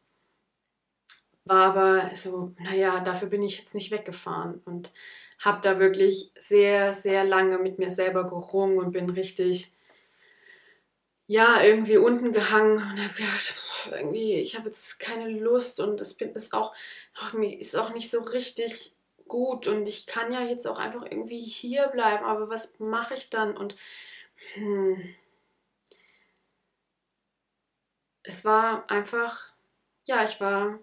war 1.45 1.75
aber 1.75 2.15
so, 2.15 2.53
naja, 2.59 2.99
dafür 2.99 3.29
bin 3.29 3.41
ich 3.41 3.57
jetzt 3.57 3.73
nicht 3.73 3.91
weggefahren. 3.91 4.61
Und 4.65 4.91
habe 5.39 5.61
da 5.61 5.79
wirklich 5.79 6.31
sehr, 6.37 6.93
sehr 6.93 7.23
lange 7.23 7.57
mit 7.57 7.79
mir 7.79 7.89
selber 7.89 8.25
gerungen 8.25 8.79
und 8.79 8.91
bin 8.91 9.09
richtig, 9.09 9.73
ja, 11.27 11.63
irgendwie 11.63 11.97
unten 11.97 12.33
gehangen 12.33 12.77
und 12.77 13.01
habe 13.01 13.13
gedacht, 13.15 13.53
irgendwie, 13.91 14.35
ich 14.35 14.57
habe 14.57 14.67
jetzt 14.67 14.99
keine 14.99 15.29
Lust 15.29 15.79
und 15.79 16.01
es 16.01 16.13
ist 16.13 16.53
auch, 16.53 16.73
ist 17.41 17.75
auch 17.77 17.93
nicht 17.93 18.09
so 18.09 18.21
richtig 18.21 18.95
gut 19.33 19.67
und 19.67 19.89
ich 19.89 20.05
kann 20.05 20.31
ja 20.31 20.43
jetzt 20.43 20.67
auch 20.67 20.77
einfach 20.77 21.01
irgendwie 21.01 21.39
hier 21.39 21.87
bleiben, 21.87 22.23
aber 22.23 22.49
was 22.49 22.79
mache 22.79 23.15
ich 23.15 23.31
dann? 23.31 23.57
Und 23.57 23.75
hm, 24.53 25.15
es 28.21 28.45
war 28.45 28.91
einfach, 28.91 29.51
ja, 30.05 30.23
ich 30.23 30.39
war 30.39 30.77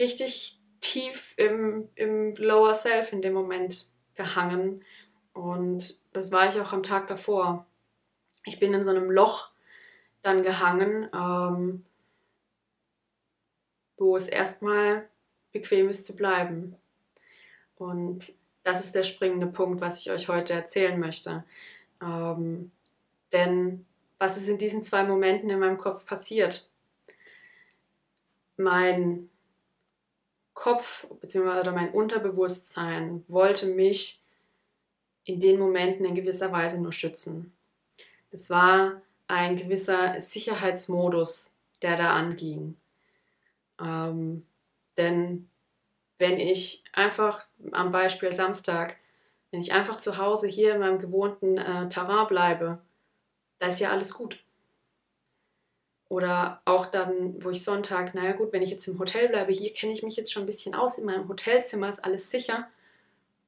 richtig 0.00 0.60
tief 0.80 1.34
im, 1.36 1.88
im 1.94 2.34
Lower 2.34 2.74
Self 2.74 3.12
in 3.12 3.22
dem 3.22 3.34
Moment 3.34 3.86
gehangen. 4.16 4.84
Und 5.32 6.00
das 6.12 6.32
war 6.32 6.48
ich 6.48 6.60
auch 6.60 6.72
am 6.72 6.82
Tag 6.82 7.06
davor. 7.06 7.66
Ich 8.44 8.58
bin 8.58 8.74
in 8.74 8.82
so 8.82 8.90
einem 8.90 9.12
Loch 9.12 9.52
dann 10.22 10.42
gehangen, 10.42 11.08
ähm, 11.14 11.86
wo 13.96 14.16
es 14.16 14.26
erstmal 14.26 15.08
bequem 15.52 15.88
ist 15.88 16.04
zu 16.04 16.16
bleiben. 16.16 16.76
Und 17.76 18.32
das 18.62 18.84
ist 18.84 18.94
der 18.94 19.02
springende 19.02 19.46
Punkt, 19.46 19.80
was 19.80 19.98
ich 20.00 20.10
euch 20.10 20.28
heute 20.28 20.52
erzählen 20.52 20.98
möchte. 20.98 21.44
Ähm, 22.02 22.70
denn 23.32 23.84
was 24.18 24.36
ist 24.36 24.48
in 24.48 24.58
diesen 24.58 24.82
zwei 24.82 25.04
Momenten 25.04 25.50
in 25.50 25.58
meinem 25.58 25.76
Kopf 25.76 26.06
passiert? 26.06 26.68
Mein 28.56 29.28
Kopf 30.54 31.06
bzw. 31.20 31.70
mein 31.72 31.90
Unterbewusstsein 31.90 33.24
wollte 33.28 33.66
mich 33.66 34.22
in 35.24 35.40
den 35.40 35.58
Momenten 35.58 36.04
in 36.06 36.14
gewisser 36.14 36.52
Weise 36.52 36.80
nur 36.80 36.92
schützen. 36.92 37.52
Das 38.30 38.50
war 38.50 39.02
ein 39.26 39.56
gewisser 39.56 40.20
Sicherheitsmodus, 40.20 41.56
der 41.82 41.96
da 41.96 42.14
anging. 42.14 42.76
Ähm, 43.80 44.46
denn 44.96 45.48
wenn 46.18 46.38
ich 46.38 46.84
einfach 46.92 47.46
am 47.72 47.92
Beispiel 47.92 48.34
Samstag, 48.34 48.96
wenn 49.50 49.60
ich 49.60 49.72
einfach 49.72 49.98
zu 49.98 50.18
Hause 50.18 50.46
hier 50.46 50.74
in 50.74 50.80
meinem 50.80 50.98
gewohnten 50.98 51.58
äh, 51.58 51.88
Terrain 51.88 52.26
bleibe, 52.26 52.80
da 53.58 53.68
ist 53.68 53.80
ja 53.80 53.90
alles 53.90 54.14
gut. 54.14 54.42
Oder 56.08 56.60
auch 56.64 56.86
dann, 56.86 57.42
wo 57.42 57.50
ich 57.50 57.64
Sonntag, 57.64 58.14
naja 58.14 58.32
gut, 58.32 58.52
wenn 58.52 58.62
ich 58.62 58.70
jetzt 58.70 58.86
im 58.86 58.98
Hotel 58.98 59.28
bleibe, 59.28 59.52
hier 59.52 59.72
kenne 59.72 59.92
ich 59.92 60.02
mich 60.02 60.16
jetzt 60.16 60.32
schon 60.32 60.44
ein 60.44 60.46
bisschen 60.46 60.74
aus, 60.74 60.98
in 60.98 61.06
meinem 61.06 61.28
Hotelzimmer 61.28 61.88
ist 61.88 62.04
alles 62.04 62.30
sicher, 62.30 62.68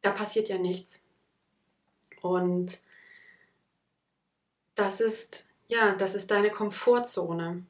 da 0.03 0.11
passiert 0.11 0.49
ja 0.49 0.59
nichts. 0.59 1.03
Und 2.23 2.79
das 4.75 5.01
ist, 5.01 5.49
ja, 5.67 5.95
das 5.95 6.15
ist 6.15 6.31
deine 6.31 6.51
Komfortzone. 6.51 7.65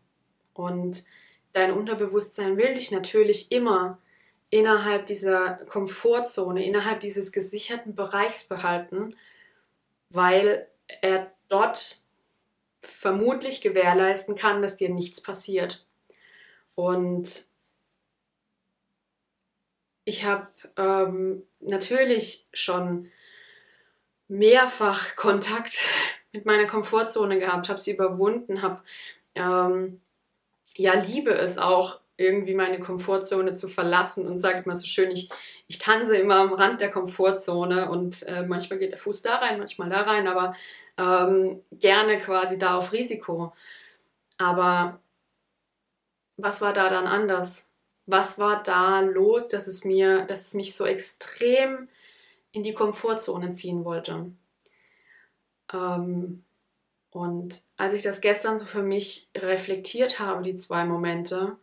Und 0.54 1.04
dein 1.52 1.72
Unterbewusstsein 1.72 2.56
will 2.56 2.74
dich 2.74 2.90
natürlich 2.90 3.52
immer 3.52 3.98
innerhalb 4.56 5.06
dieser 5.06 5.54
Komfortzone, 5.68 6.64
innerhalb 6.64 7.00
dieses 7.00 7.30
gesicherten 7.30 7.94
Bereichs 7.94 8.44
behalten, 8.44 9.14
weil 10.08 10.66
er 11.02 11.30
dort 11.48 12.00
vermutlich 12.80 13.60
gewährleisten 13.60 14.34
kann, 14.34 14.62
dass 14.62 14.76
dir 14.76 14.88
nichts 14.88 15.20
passiert. 15.20 15.84
Und 16.74 17.44
ich 20.04 20.24
habe 20.24 20.48
ähm, 20.76 21.42
natürlich 21.60 22.46
schon 22.54 23.10
mehrfach 24.28 25.16
Kontakt 25.16 25.88
mit 26.32 26.46
meiner 26.46 26.66
Komfortzone 26.66 27.38
gehabt, 27.38 27.68
habe 27.68 27.78
sie 27.78 27.92
überwunden, 27.92 28.62
habe 28.62 28.82
ähm, 29.34 30.00
ja 30.76 30.94
liebe 30.94 31.32
es 31.32 31.58
auch 31.58 32.00
irgendwie 32.16 32.54
meine 32.54 32.80
Komfortzone 32.80 33.56
zu 33.56 33.68
verlassen 33.68 34.26
und 34.26 34.38
sage 34.38 34.62
immer 34.64 34.76
so 34.76 34.86
schön, 34.86 35.10
ich, 35.10 35.28
ich 35.68 35.78
tanze 35.78 36.16
immer 36.16 36.36
am 36.36 36.52
Rand 36.54 36.80
der 36.80 36.90
Komfortzone 36.90 37.90
und 37.90 38.22
äh, 38.24 38.46
manchmal 38.46 38.78
geht 38.78 38.92
der 38.92 38.98
Fuß 38.98 39.22
da 39.22 39.36
rein, 39.36 39.58
manchmal 39.58 39.90
da 39.90 40.02
rein, 40.02 40.26
aber 40.26 40.54
ähm, 40.96 41.62
gerne 41.72 42.18
quasi 42.18 42.58
da 42.58 42.78
auf 42.78 42.92
Risiko. 42.92 43.52
Aber 44.38 45.00
was 46.36 46.60
war 46.60 46.72
da 46.72 46.88
dann 46.88 47.06
anders? 47.06 47.68
Was 48.06 48.38
war 48.38 48.62
da 48.62 49.00
los, 49.00 49.48
dass 49.48 49.66
es 49.66 49.84
mir, 49.84 50.24
dass 50.26 50.46
es 50.48 50.54
mich 50.54 50.74
so 50.74 50.86
extrem 50.86 51.88
in 52.52 52.62
die 52.62 52.74
Komfortzone 52.74 53.52
ziehen 53.52 53.84
wollte? 53.84 54.30
Ähm, 55.72 56.44
und 57.10 57.62
als 57.76 57.94
ich 57.94 58.02
das 58.02 58.20
gestern 58.20 58.58
so 58.58 58.66
für 58.66 58.82
mich 58.82 59.30
reflektiert 59.36 60.20
habe, 60.20 60.42
die 60.42 60.56
zwei 60.56 60.84
Momente, 60.84 61.56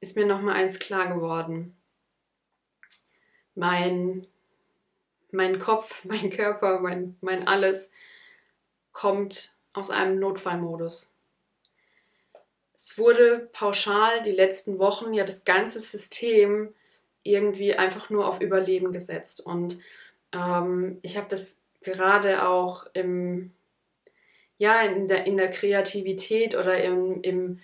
ist 0.00 0.16
mir 0.16 0.26
noch 0.26 0.40
mal 0.40 0.54
eins 0.54 0.78
klar 0.78 1.12
geworden. 1.12 1.76
Mein, 3.54 4.26
mein 5.30 5.58
Kopf, 5.58 6.04
mein 6.04 6.30
Körper, 6.30 6.80
mein, 6.80 7.16
mein 7.20 7.46
alles 7.46 7.92
kommt 8.92 9.54
aus 9.72 9.90
einem 9.90 10.18
Notfallmodus. 10.18 11.12
Es 12.72 12.98
wurde 12.98 13.48
pauschal 13.52 14.22
die 14.22 14.32
letzten 14.32 14.78
Wochen 14.78 15.14
ja 15.14 15.24
das 15.24 15.44
ganze 15.44 15.80
System 15.80 16.74
irgendwie 17.22 17.74
einfach 17.74 18.10
nur 18.10 18.26
auf 18.28 18.40
Überleben 18.40 18.92
gesetzt. 18.92 19.44
Und 19.44 19.80
ähm, 20.32 20.98
ich 21.02 21.16
habe 21.16 21.26
das 21.28 21.60
gerade 21.80 22.46
auch 22.46 22.86
im, 22.92 23.52
ja, 24.56 24.82
in 24.82 25.08
der, 25.08 25.26
in 25.26 25.36
der 25.36 25.50
Kreativität 25.50 26.54
oder 26.54 26.82
im, 26.82 27.22
im 27.22 27.60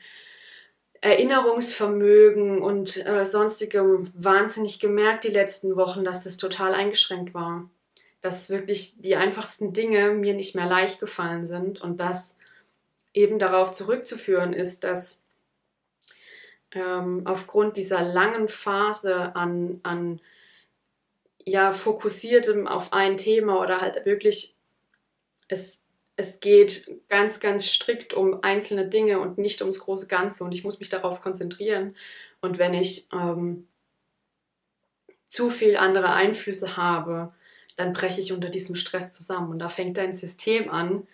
Erinnerungsvermögen 1.02 2.62
und 2.62 3.04
äh, 3.04 3.26
sonstigem 3.26 4.12
wahnsinnig 4.14 4.78
gemerkt 4.78 5.24
die 5.24 5.30
letzten 5.30 5.74
Wochen, 5.76 6.04
dass 6.04 6.22
das 6.24 6.36
total 6.36 6.74
eingeschränkt 6.74 7.34
war. 7.34 7.68
Dass 8.20 8.50
wirklich 8.50 9.02
die 9.02 9.16
einfachsten 9.16 9.72
Dinge 9.72 10.12
mir 10.12 10.34
nicht 10.34 10.54
mehr 10.54 10.66
leicht 10.66 11.00
gefallen 11.00 11.44
sind 11.44 11.82
und 11.82 11.98
das 11.98 12.38
eben 13.12 13.40
darauf 13.40 13.72
zurückzuführen 13.72 14.52
ist, 14.52 14.84
dass 14.84 15.20
ähm, 16.70 17.22
aufgrund 17.24 17.76
dieser 17.76 18.02
langen 18.02 18.48
Phase 18.48 19.34
an, 19.34 19.80
an 19.82 20.20
ja, 21.44 21.72
fokussiertem 21.72 22.68
auf 22.68 22.92
ein 22.92 23.18
Thema 23.18 23.60
oder 23.60 23.80
halt 23.80 24.06
wirklich 24.06 24.54
es 25.48 25.81
es 26.22 26.38
geht 26.38 26.88
ganz, 27.08 27.40
ganz 27.40 27.66
strikt 27.66 28.14
um 28.14 28.44
einzelne 28.44 28.86
Dinge 28.88 29.18
und 29.18 29.38
nicht 29.38 29.60
ums 29.60 29.80
große 29.80 30.06
Ganze 30.06 30.44
und 30.44 30.52
ich 30.52 30.62
muss 30.62 30.78
mich 30.78 30.88
darauf 30.88 31.20
konzentrieren. 31.20 31.96
Und 32.40 32.58
wenn 32.58 32.74
ich 32.74 33.08
ähm, 33.12 33.66
zu 35.26 35.50
viel 35.50 35.76
andere 35.76 36.12
Einflüsse 36.12 36.76
habe, 36.76 37.32
dann 37.74 37.92
breche 37.92 38.20
ich 38.20 38.32
unter 38.32 38.50
diesem 38.50 38.76
Stress 38.76 39.12
zusammen. 39.12 39.50
Und 39.50 39.58
da 39.58 39.68
fängt 39.68 39.96
dein 39.96 40.14
System 40.14 40.70
an, 40.70 41.08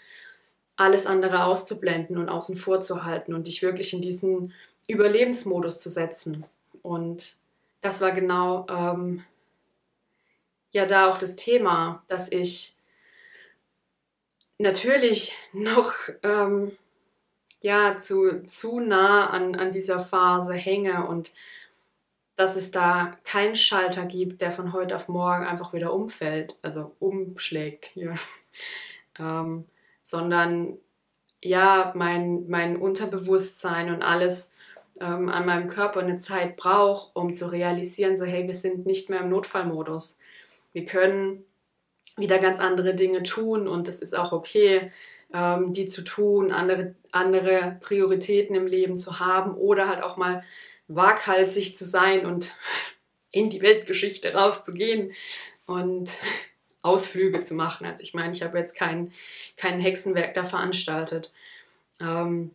alles 0.77 1.07
andere 1.07 1.45
auszublenden 1.45 2.19
und 2.19 2.29
außen 2.29 2.59
vor 2.59 2.83
zu 2.83 3.05
halten 3.05 3.33
und 3.33 3.47
dich 3.47 3.63
wirklich 3.63 3.95
in 3.95 4.03
diesen 4.03 4.53
Überlebensmodus 4.89 5.81
zu 5.81 5.89
setzen. 5.89 6.45
Und 6.83 7.37
das 7.81 8.03
war 8.03 8.13
genau 8.13 8.67
ähm, 8.69 9.25
ja 10.73 10.85
da 10.85 11.11
auch 11.11 11.19
das 11.19 11.35
Thema, 11.35 12.05
dass 12.09 12.31
ich 12.31 12.78
natürlich 14.59 15.35
noch 15.53 15.95
ähm, 16.23 16.77
ja 17.61 17.97
zu, 17.97 18.45
zu 18.47 18.81
nah 18.81 19.31
an, 19.31 19.55
an 19.55 19.73
dieser 19.73 20.01
Phase 20.01 20.55
hänge 20.55 21.07
und 21.07 21.33
dass 22.37 22.55
es 22.55 22.71
da 22.71 23.17
keinen 23.25 23.57
Schalter 23.57 24.05
gibt, 24.05 24.43
der 24.43 24.53
von 24.53 24.73
heute 24.73 24.95
auf 24.95 25.09
morgen 25.09 25.45
einfach 25.45 25.73
wieder 25.73 25.93
umfällt, 25.93 26.57
also 26.63 26.95
umschlägt 27.01 27.87
hier, 27.95 28.15
ähm, 29.19 29.65
sondern 30.03 30.79
ja, 31.43 31.93
mein, 31.95 32.49
mein 32.49 32.77
Unterbewusstsein 32.77 33.93
und 33.93 34.03
alles 34.03 34.55
ähm, 35.01 35.29
an 35.29 35.47
meinem 35.47 35.69
Körper 35.69 36.01
eine 36.01 36.19
Zeit 36.19 36.57
braucht, 36.57 37.15
um 37.15 37.35
zu 37.35 37.51
realisieren, 37.51 38.17
so 38.17 38.25
hey, 38.25 38.47
wir 38.47 38.55
sind 38.55 38.87
nicht 38.87 39.11
mehr 39.11 39.21
im 39.21 39.31
Notfallmodus. 39.31 40.21
Wir 40.73 40.85
können 40.85 41.45
wieder 42.19 42.39
ganz 42.39 42.59
andere 42.61 42.95
Dinge 42.95 43.23
tun 43.23 43.69
und 43.69 43.89
es 43.89 44.01
ist 44.01 44.17
auch 44.17 44.33
okay, 44.33 44.93
ähm, 45.33 45.73
die 45.73 45.87
zu 45.87 46.03
tun, 46.03 46.53
andere, 46.53 46.95
andere 47.13 47.79
Prioritäten 47.81 48.57
im 48.57 48.67
Leben 48.67 48.99
zu 48.99 49.21
haben 49.21 49.55
oder 49.55 49.89
halt 49.89 50.03
auch 50.03 50.17
mal 50.17 50.45
waghalsig 50.89 51.77
zu 51.77 51.85
sein 51.85 52.27
und 52.27 52.55
in 53.31 53.51
die 53.51 53.61
Weltgeschichte 53.61 54.33
rauszugehen 54.33 55.13
und 55.67 56.11
Ausflüge 56.83 57.43
zu 57.43 57.55
machen. 57.55 57.87
Also 57.87 58.03
ich 58.03 58.15
meine, 58.15 58.33
ich 58.33 58.43
habe 58.43 58.59
jetzt 58.59 58.75
kein, 58.75 59.13
kein 59.57 59.81
Hexenwerk 59.81 60.33
da 60.35 60.45
veranstaltet. 60.45 61.33
Ähm, 62.01 62.53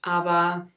aber 0.00 0.68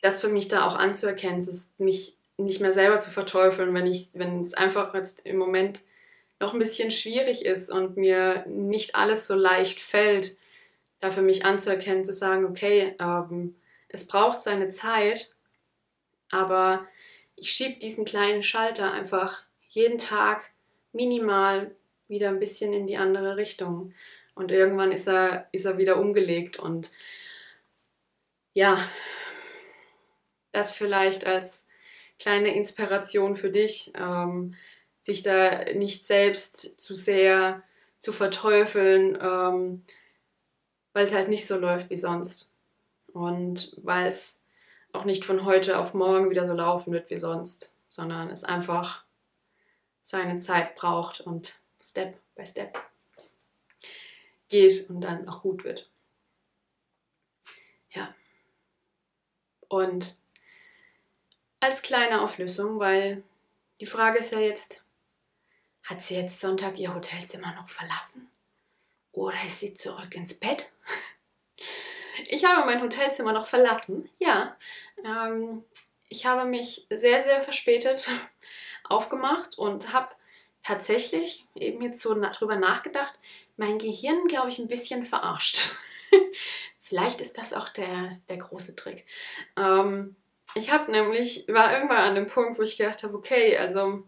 das 0.00 0.20
für 0.20 0.28
mich 0.28 0.48
da 0.48 0.66
auch 0.66 0.76
anzuerkennen, 0.76 1.40
ist 1.40 1.78
mich 1.78 2.16
nicht 2.36 2.60
mehr 2.60 2.72
selber 2.72 2.98
zu 2.98 3.10
verteufeln, 3.10 3.74
wenn 3.74 3.86
ich, 3.86 4.10
wenn 4.12 4.42
es 4.42 4.54
einfach 4.54 4.94
jetzt 4.94 5.24
im 5.24 5.36
Moment 5.36 5.82
noch 6.38 6.52
ein 6.52 6.58
bisschen 6.58 6.90
schwierig 6.90 7.46
ist 7.46 7.70
und 7.70 7.96
mir 7.96 8.44
nicht 8.46 8.94
alles 8.94 9.26
so 9.26 9.34
leicht 9.34 9.80
fällt, 9.80 10.36
da 11.00 11.10
für 11.10 11.22
mich 11.22 11.44
anzuerkennen, 11.44 12.04
zu 12.04 12.12
sagen, 12.12 12.44
okay, 12.44 12.94
ähm, 13.00 13.56
es 13.88 14.06
braucht 14.06 14.42
seine 14.42 14.70
Zeit, 14.70 15.30
aber 16.30 16.86
ich 17.36 17.52
schiebe 17.52 17.78
diesen 17.78 18.04
kleinen 18.04 18.42
Schalter 18.42 18.92
einfach 18.92 19.44
jeden 19.68 19.98
Tag 19.98 20.50
minimal 20.92 21.74
wieder 22.08 22.28
ein 22.28 22.40
bisschen 22.40 22.72
in 22.72 22.86
die 22.86 22.96
andere 22.96 23.36
Richtung. 23.36 23.94
Und 24.34 24.52
irgendwann 24.52 24.92
ist 24.92 25.08
er, 25.08 25.48
ist 25.52 25.64
er 25.64 25.78
wieder 25.78 25.98
umgelegt. 25.98 26.58
Und 26.58 26.90
ja, 28.52 28.78
das 30.52 30.72
vielleicht 30.72 31.26
als 31.26 31.65
kleine 32.18 32.54
Inspiration 32.54 33.36
für 33.36 33.50
dich, 33.50 33.92
ähm, 33.96 34.54
sich 35.00 35.22
da 35.22 35.64
nicht 35.72 36.06
selbst 36.06 36.80
zu 36.80 36.94
sehr 36.94 37.62
zu 38.00 38.12
verteufeln, 38.12 39.18
ähm, 39.20 39.82
weil 40.92 41.06
es 41.06 41.14
halt 41.14 41.28
nicht 41.28 41.46
so 41.46 41.56
läuft 41.56 41.90
wie 41.90 41.96
sonst. 41.96 42.54
Und 43.12 43.72
weil 43.82 44.08
es 44.08 44.40
auch 44.92 45.04
nicht 45.04 45.24
von 45.24 45.44
heute 45.44 45.78
auf 45.78 45.94
morgen 45.94 46.30
wieder 46.30 46.44
so 46.44 46.54
laufen 46.54 46.92
wird 46.92 47.10
wie 47.10 47.16
sonst, 47.16 47.74
sondern 47.88 48.30
es 48.30 48.44
einfach 48.44 49.04
seine 50.02 50.38
Zeit 50.40 50.76
braucht 50.76 51.20
und 51.20 51.58
Step 51.80 52.18
by 52.34 52.46
Step 52.46 52.78
geht 54.48 54.88
und 54.88 55.00
dann 55.00 55.28
auch 55.28 55.42
gut 55.42 55.64
wird. 55.64 55.88
Ja. 57.90 58.14
Und 59.68 60.16
als 61.60 61.82
kleine 61.82 62.20
Auflösung, 62.20 62.78
weil 62.78 63.22
die 63.80 63.86
Frage 63.86 64.18
ist 64.18 64.32
ja 64.32 64.40
jetzt, 64.40 64.82
hat 65.84 66.02
sie 66.02 66.16
jetzt 66.16 66.40
Sonntag 66.40 66.78
ihr 66.78 66.94
Hotelzimmer 66.94 67.54
noch 67.54 67.68
verlassen? 67.68 68.30
Oder 69.12 69.36
ist 69.46 69.60
sie 69.60 69.74
zurück 69.74 70.14
ins 70.14 70.34
Bett? 70.34 70.72
Ich 72.28 72.46
habe 72.46 72.64
mein 72.64 72.80
Hotelzimmer 72.80 73.32
noch 73.32 73.46
verlassen, 73.46 74.08
ja. 74.18 74.56
Ähm, 75.04 75.62
ich 76.08 76.24
habe 76.24 76.48
mich 76.48 76.86
sehr, 76.88 77.22
sehr 77.22 77.42
verspätet 77.42 78.10
aufgemacht 78.84 79.58
und 79.58 79.92
habe 79.92 80.08
tatsächlich 80.62 81.44
eben 81.54 81.82
jetzt 81.82 82.00
so 82.00 82.14
drüber 82.14 82.56
nachgedacht, 82.56 83.18
mein 83.58 83.78
Gehirn, 83.78 84.28
glaube 84.28 84.48
ich, 84.48 84.58
ein 84.58 84.66
bisschen 84.66 85.04
verarscht. 85.04 85.76
Vielleicht 86.80 87.20
ist 87.20 87.36
das 87.36 87.52
auch 87.52 87.68
der, 87.68 88.18
der 88.28 88.38
große 88.38 88.74
Trick. 88.74 89.06
Ähm, 89.56 90.16
ich 90.54 90.72
habe 90.72 90.90
nämlich, 90.90 91.46
war 91.48 91.74
irgendwann 91.74 91.98
an 91.98 92.14
dem 92.14 92.26
Punkt, 92.28 92.58
wo 92.58 92.62
ich 92.62 92.76
gedacht 92.76 93.02
habe, 93.02 93.14
okay, 93.14 93.56
also 93.56 94.04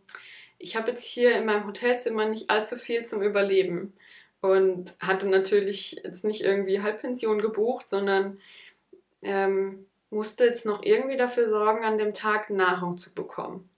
ich 0.58 0.76
habe 0.76 0.90
jetzt 0.90 1.04
hier 1.04 1.36
in 1.36 1.46
meinem 1.46 1.66
Hotelzimmer 1.66 2.26
nicht 2.26 2.50
allzu 2.50 2.76
viel 2.76 3.04
zum 3.04 3.22
Überleben 3.22 3.92
und 4.40 4.94
hatte 5.00 5.28
natürlich 5.28 6.00
jetzt 6.04 6.24
nicht 6.24 6.42
irgendwie 6.42 6.82
Halbpension 6.82 7.40
gebucht, 7.40 7.88
sondern 7.88 8.40
ähm, 9.22 9.86
musste 10.10 10.44
jetzt 10.44 10.64
noch 10.64 10.82
irgendwie 10.82 11.16
dafür 11.16 11.48
sorgen, 11.48 11.84
an 11.84 11.98
dem 11.98 12.14
Tag 12.14 12.50
Nahrung 12.50 12.96
zu 12.98 13.14
bekommen. 13.14 13.68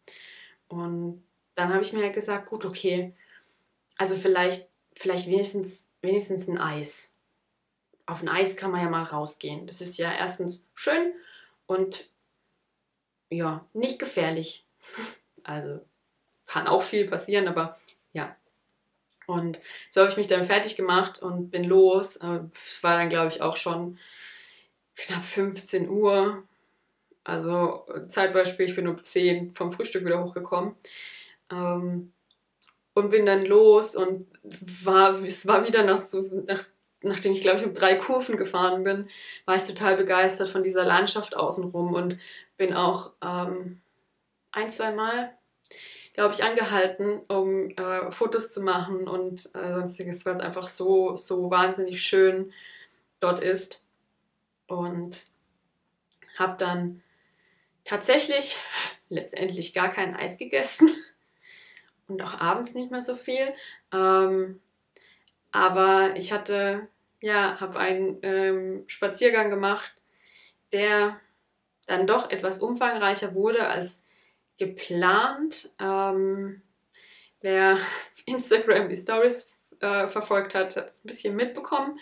Und 0.69 1.23
dann 1.55 1.73
habe 1.73 1.83
ich 1.83 1.93
mir 1.93 2.03
halt 2.03 2.15
gesagt, 2.15 2.47
gut, 2.49 2.65
okay, 2.65 3.13
also 3.97 4.17
vielleicht, 4.17 4.69
vielleicht 4.95 5.29
wenigstens, 5.29 5.85
wenigstens 6.01 6.49
ein 6.49 6.59
Eis. 6.59 7.13
Auf 8.07 8.23
ein 8.23 8.29
Eis 8.29 8.57
kann 8.57 8.71
man 8.71 8.81
ja 8.81 8.89
mal 8.89 9.03
rausgehen. 9.03 9.67
Das 9.67 9.81
ist 9.81 9.99
ja 9.99 10.13
erstens 10.13 10.65
schön 10.75 11.13
und 11.67 12.09
ja, 13.31 13.65
nicht 13.73 13.99
gefährlich. 13.99 14.67
Also 15.43 15.81
kann 16.45 16.67
auch 16.67 16.83
viel 16.83 17.09
passieren, 17.09 17.49
aber 17.49 17.79
ja. 18.13 18.37
Und 19.27 19.59
so 19.89 20.03
habe 20.03 20.11
ich 20.11 20.19
mich 20.19 20.29
dann 20.29 20.45
fertig 20.45 20.77
gemacht 20.77 21.23
und 21.23 21.51
bin 21.51 21.65
los. 21.65 22.17
Äh, 22.17 22.41
es 22.55 22.83
war 22.83 22.99
dann, 22.99 23.09
glaube 23.09 23.29
ich, 23.29 23.41
auch 23.41 23.57
schon 23.57 23.99
knapp 24.97 25.25
15 25.25 25.89
Uhr. 25.89 26.43
Also 27.25 27.87
Zeitbeispiel, 28.11 28.67
ich 28.67 28.77
bin 28.77 28.87
um 28.87 29.03
10 29.03 29.53
vom 29.53 29.73
Frühstück 29.73 30.05
wieder 30.05 30.23
hochgekommen. 30.23 30.75
Ähm, 31.51 32.13
und 32.95 33.11
bin 33.11 33.25
dann 33.25 33.47
los 33.47 33.95
und 33.97 34.27
war, 34.85 35.25
es 35.25 35.47
war 35.47 35.67
wieder 35.67 35.85
nach 35.85 35.99
so, 35.99 36.23
nach, 36.47 36.65
nachdem 37.03 37.33
ich 37.33 37.41
glaube 37.41 37.59
ich 37.59 37.65
um 37.65 37.75
drei 37.75 37.95
Kurven 37.95 38.37
gefahren 38.37 38.85
bin, 38.85 39.09
war 39.45 39.57
ich 39.57 39.63
total 39.63 39.97
begeistert 39.97 40.49
von 40.49 40.63
dieser 40.63 40.85
Landschaft 40.85 41.37
außenrum 41.37 41.95
und 41.95 42.19
bin 42.61 42.75
auch 42.75 43.15
ähm, 43.25 43.81
ein, 44.53 44.71
zwei 44.71 44.93
Mal, 44.93 45.35
glaube 46.13 46.35
ich, 46.35 46.45
angehalten, 46.45 47.23
um 47.27 47.71
äh, 47.71 48.13
Fotos 48.13 48.53
zu 48.53 48.61
machen 48.61 49.09
und 49.09 49.47
äh, 49.55 49.73
sonstiges, 49.73 50.27
weil 50.27 50.37
es 50.37 50.43
einfach 50.43 50.69
so, 50.69 51.17
so 51.17 51.51
wahnsinnig 51.51 52.05
schön 52.05 52.53
dort 53.19 53.43
ist. 53.43 53.83
Und 54.67 55.25
habe 56.37 56.59
dann 56.59 57.03
tatsächlich 57.85 58.59
letztendlich 59.09 59.73
gar 59.73 59.91
kein 59.91 60.15
Eis 60.15 60.37
gegessen 60.37 60.91
und 62.09 62.21
auch 62.21 62.39
abends 62.43 62.75
nicht 62.75 62.91
mehr 62.91 63.03
so 63.03 63.17
viel. 63.17 63.55
Ähm, 63.91 64.61
aber 65.51 66.15
ich 66.15 66.31
hatte, 66.31 66.89
ja, 67.23 67.59
habe 67.59 67.79
einen 67.79 68.19
ähm, 68.21 68.85
Spaziergang 68.87 69.49
gemacht, 69.49 69.95
der 70.75 71.19
dann 71.91 72.07
doch 72.07 72.31
etwas 72.31 72.61
umfangreicher 72.61 73.35
wurde 73.35 73.67
als 73.67 74.05
geplant. 74.59 75.71
Ähm, 75.81 76.63
wer 77.41 77.79
Instagram 78.27 78.89
die 78.89 78.97
Stories 78.97 79.53
äh, 79.81 80.07
verfolgt 80.07 80.55
hat, 80.55 80.77
hat 80.77 80.91
es 80.91 81.05
ein 81.05 81.09
bisschen 81.09 81.35
mitbekommen. 81.35 81.99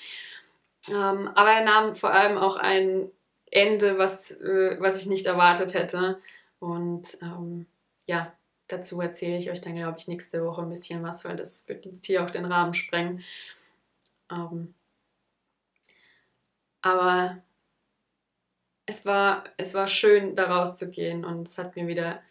Ähm, 0.88 1.28
aber 1.34 1.52
er 1.52 1.64
nahm 1.64 1.94
vor 1.94 2.12
allem 2.12 2.36
auch 2.36 2.56
ein 2.56 3.10
Ende, 3.50 3.96
was, 3.96 4.30
äh, 4.30 4.76
was 4.78 5.00
ich 5.00 5.06
nicht 5.06 5.24
erwartet 5.24 5.72
hätte. 5.72 6.20
Und 6.58 7.16
ähm, 7.22 7.66
ja, 8.04 8.32
dazu 8.66 9.00
erzähle 9.00 9.38
ich 9.38 9.50
euch 9.50 9.62
dann, 9.62 9.74
glaube 9.74 9.98
ich, 9.98 10.06
nächste 10.06 10.44
Woche 10.44 10.60
ein 10.60 10.70
bisschen 10.70 11.02
was, 11.02 11.24
weil 11.24 11.36
das 11.36 11.66
wird 11.66 11.86
jetzt 11.86 12.04
hier 12.04 12.22
auch 12.22 12.30
den 12.30 12.44
Rahmen 12.44 12.74
sprengen. 12.74 13.24
Ähm, 14.30 14.74
aber 16.82 17.42
es 18.88 19.04
war, 19.04 19.44
es 19.58 19.74
war 19.74 19.86
schön, 19.86 20.34
da 20.34 20.44
rauszugehen 20.44 21.24
und 21.24 21.46
es 21.46 21.58
hat 21.58 21.76
mir 21.76 21.86
wieder 21.86 22.22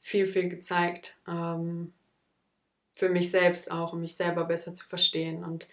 viel, 0.00 0.24
viel 0.26 0.48
gezeigt. 0.48 1.18
Ähm, 1.28 1.92
für 2.94 3.10
mich 3.10 3.30
selbst 3.30 3.70
auch, 3.70 3.92
um 3.92 4.00
mich 4.00 4.16
selber 4.16 4.44
besser 4.44 4.74
zu 4.74 4.86
verstehen. 4.86 5.44
Und 5.44 5.68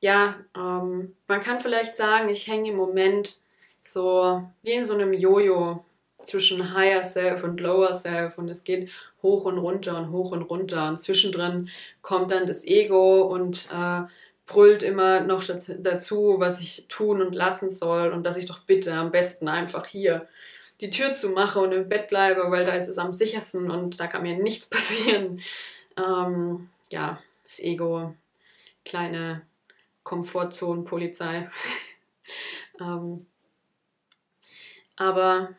ja, 0.00 0.36
ähm, 0.54 1.16
man 1.26 1.40
kann 1.40 1.60
vielleicht 1.60 1.96
sagen, 1.96 2.28
ich 2.28 2.46
hänge 2.48 2.70
im 2.70 2.76
Moment 2.76 3.38
so 3.80 4.46
wie 4.62 4.72
in 4.72 4.84
so 4.84 4.92
einem 4.92 5.14
Jojo 5.14 5.86
zwischen 6.22 6.74
Higher 6.74 7.02
Self 7.02 7.42
und 7.42 7.60
Lower 7.60 7.94
Self 7.94 8.36
und 8.36 8.50
es 8.50 8.62
geht 8.62 8.90
hoch 9.22 9.46
und 9.46 9.56
runter 9.56 9.96
und 9.96 10.10
hoch 10.10 10.32
und 10.32 10.42
runter 10.42 10.90
und 10.90 11.00
zwischendrin 11.00 11.70
kommt 12.02 12.30
dann 12.30 12.46
das 12.46 12.66
Ego 12.66 13.22
und 13.22 13.70
äh, 13.72 14.02
brüllt 14.50 14.82
immer 14.82 15.20
noch 15.20 15.44
dazu, 15.46 16.36
was 16.38 16.60
ich 16.60 16.86
tun 16.88 17.22
und 17.22 17.34
lassen 17.34 17.70
soll 17.70 18.10
und 18.10 18.24
dass 18.24 18.36
ich 18.36 18.46
doch 18.46 18.58
bitte 18.60 18.92
am 18.94 19.12
besten 19.12 19.48
einfach 19.48 19.86
hier 19.86 20.28
die 20.80 20.90
Tür 20.90 21.14
zumache 21.14 21.60
und 21.60 21.72
im 21.72 21.88
Bett 21.88 22.08
bleibe, 22.08 22.50
weil 22.50 22.64
da 22.64 22.72
ist 22.72 22.88
es 22.88 22.98
am 22.98 23.12
sichersten 23.12 23.70
und 23.70 24.00
da 24.00 24.08
kann 24.08 24.22
mir 24.22 24.36
nichts 24.36 24.66
passieren. 24.70 25.40
Ähm, 25.96 26.68
ja, 26.90 27.22
das 27.44 27.60
Ego, 27.60 28.14
kleine 28.84 29.42
Komfortzone-Polizei. 30.02 31.48
ähm, 32.80 33.26
aber 34.96 35.54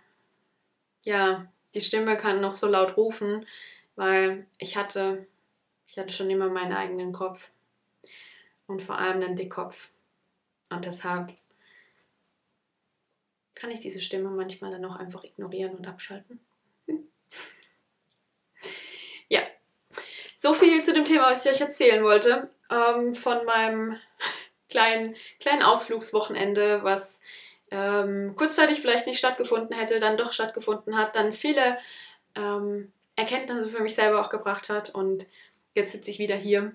ja, 1.04 1.47
die 1.73 1.82
Stimme 1.82 2.17
kann 2.17 2.41
noch 2.41 2.54
so 2.54 2.67
laut 2.67 2.97
rufen, 2.97 3.45
weil 3.95 4.45
ich 4.58 4.75
hatte, 4.75 5.25
ich 5.88 5.97
hatte 5.97 6.13
schon 6.13 6.30
immer 6.30 6.49
meinen 6.49 6.73
eigenen 6.73 7.13
Kopf 7.13 7.49
und 8.72 8.82
vor 8.82 8.98
allem 8.98 9.22
den 9.22 9.36
Dickkopf. 9.36 9.90
Und 10.70 10.86
deshalb 10.86 11.34
kann 13.54 13.70
ich 13.70 13.82
diese 13.82 14.02
Stimme 14.02 14.30
manchmal 14.30 14.72
dann 14.72 14.86
auch 14.86 14.96
einfach 14.96 15.24
ignorieren 15.24 15.76
und 15.76 15.88
abschalten. 15.88 16.40
ja, 19.30 19.42
so 20.38 20.54
viel 20.54 20.84
zu 20.84 20.94
dem 20.94 21.06
Thema, 21.06 21.30
was 21.30 21.46
ich 21.46 21.52
euch 21.52 21.62
erzählen 21.62 22.04
wollte. 22.04 22.50
Ähm, 22.72 23.14
von 23.14 23.46
meinem 23.46 24.00
kleinen, 24.70 25.16
kleinen 25.40 25.62
Ausflugswochenende, 25.62 26.84
was 26.84 27.20
ähm, 27.70 28.36
kurzzeitig 28.36 28.80
vielleicht 28.80 29.06
nicht 29.06 29.20
stattgefunden 29.20 29.78
hätte, 29.78 30.00
dann 30.00 30.18
doch 30.18 30.32
stattgefunden 30.32 30.98
hat, 30.98 31.16
dann 31.16 31.34
viele 31.34 31.78
ähm, 32.36 32.92
Erkenntnisse 33.18 33.70
für 33.70 33.84
mich 33.84 33.96
selber 33.96 34.22
auch 34.22 34.30
gebracht 34.30 34.70
hat. 34.70 34.90
Und 34.90 35.26
jetzt 35.76 35.92
sitze 35.92 36.10
ich 36.10 36.20
wieder 36.20 36.36
hier 36.36 36.74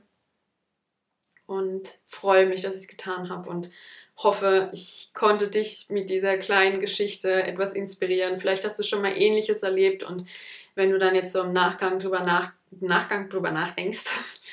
und 1.47 1.99
freue 2.07 2.47
mich, 2.47 2.63
dass 2.63 2.75
ich 2.75 2.83
es 2.83 2.89
getan 2.89 3.29
habe 3.29 3.49
und 3.49 3.71
hoffe, 4.19 4.71
ich 4.73 5.11
konnte 5.15 5.49
dich 5.49 5.87
mit 5.91 6.09
dieser 6.09 6.39
kleinen 6.39 6.81
Geschichte 6.81 7.43
etwas 7.43 7.75
inspirieren. 7.75 8.39
Vielleicht 8.39 8.65
hast 8.65 8.79
du 8.79 8.83
schon 8.83 9.03
mal 9.03 9.17
Ähnliches 9.17 9.63
erlebt 9.63 10.03
und 10.03 10.27
wenn 10.75 10.91
du 10.91 10.99
dann 10.99 11.15
jetzt 11.15 11.33
so 11.33 11.43
im 11.43 11.53
Nachgang 11.53 11.99
drüber, 11.99 12.21
nach, 12.21 12.53
Nachgang 12.81 13.29
drüber 13.29 13.51
nachdenkst, 13.51 14.05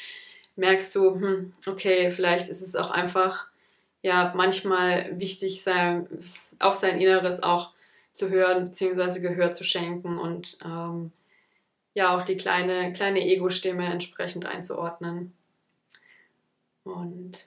merkst 0.56 0.94
du, 0.96 1.16
hm, 1.16 1.54
okay, 1.66 2.12
vielleicht 2.12 2.50
ist 2.50 2.62
es 2.62 2.76
auch 2.76 2.92
einfach 2.92 3.48
ja 4.02 4.34
manchmal 4.36 5.18
wichtig, 5.20 5.64
sein, 5.64 6.08
auf 6.60 6.76
sein 6.76 7.00
Inneres 7.00 7.42
auch 7.42 7.72
zu 8.12 8.30
hören, 8.30 8.68
beziehungsweise 8.70 9.22
Gehör 9.22 9.54
zu 9.54 9.64
schenken 9.64 10.20
und 10.20 10.58
ähm, 10.64 11.12
ja 11.94 12.16
auch 12.16 12.24
die 12.24 12.38
kleine, 12.38 12.94
kleine 12.94 13.22
Ego-Stimme 13.22 13.86
entsprechend 13.86 14.46
einzuordnen 14.46 15.34
und 16.84 17.46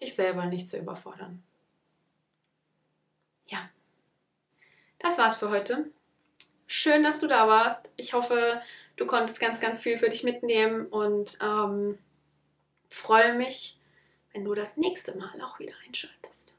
dich 0.00 0.14
selber 0.14 0.46
nicht 0.46 0.68
zu 0.68 0.78
überfordern. 0.78 1.42
Ja, 3.48 3.68
das 4.98 5.18
war's 5.18 5.36
für 5.36 5.50
heute. 5.50 5.90
Schön, 6.66 7.04
dass 7.04 7.20
du 7.20 7.28
da 7.28 7.46
warst. 7.46 7.90
Ich 7.96 8.12
hoffe, 8.12 8.60
du 8.96 9.06
konntest 9.06 9.40
ganz, 9.40 9.60
ganz 9.60 9.80
viel 9.80 9.98
für 9.98 10.08
dich 10.08 10.24
mitnehmen 10.24 10.86
und 10.86 11.38
ähm, 11.40 11.98
freue 12.88 13.34
mich, 13.34 13.78
wenn 14.32 14.44
du 14.44 14.54
das 14.54 14.76
nächste 14.76 15.16
Mal 15.16 15.40
auch 15.42 15.58
wieder 15.58 15.74
einschaltest. 15.86 16.55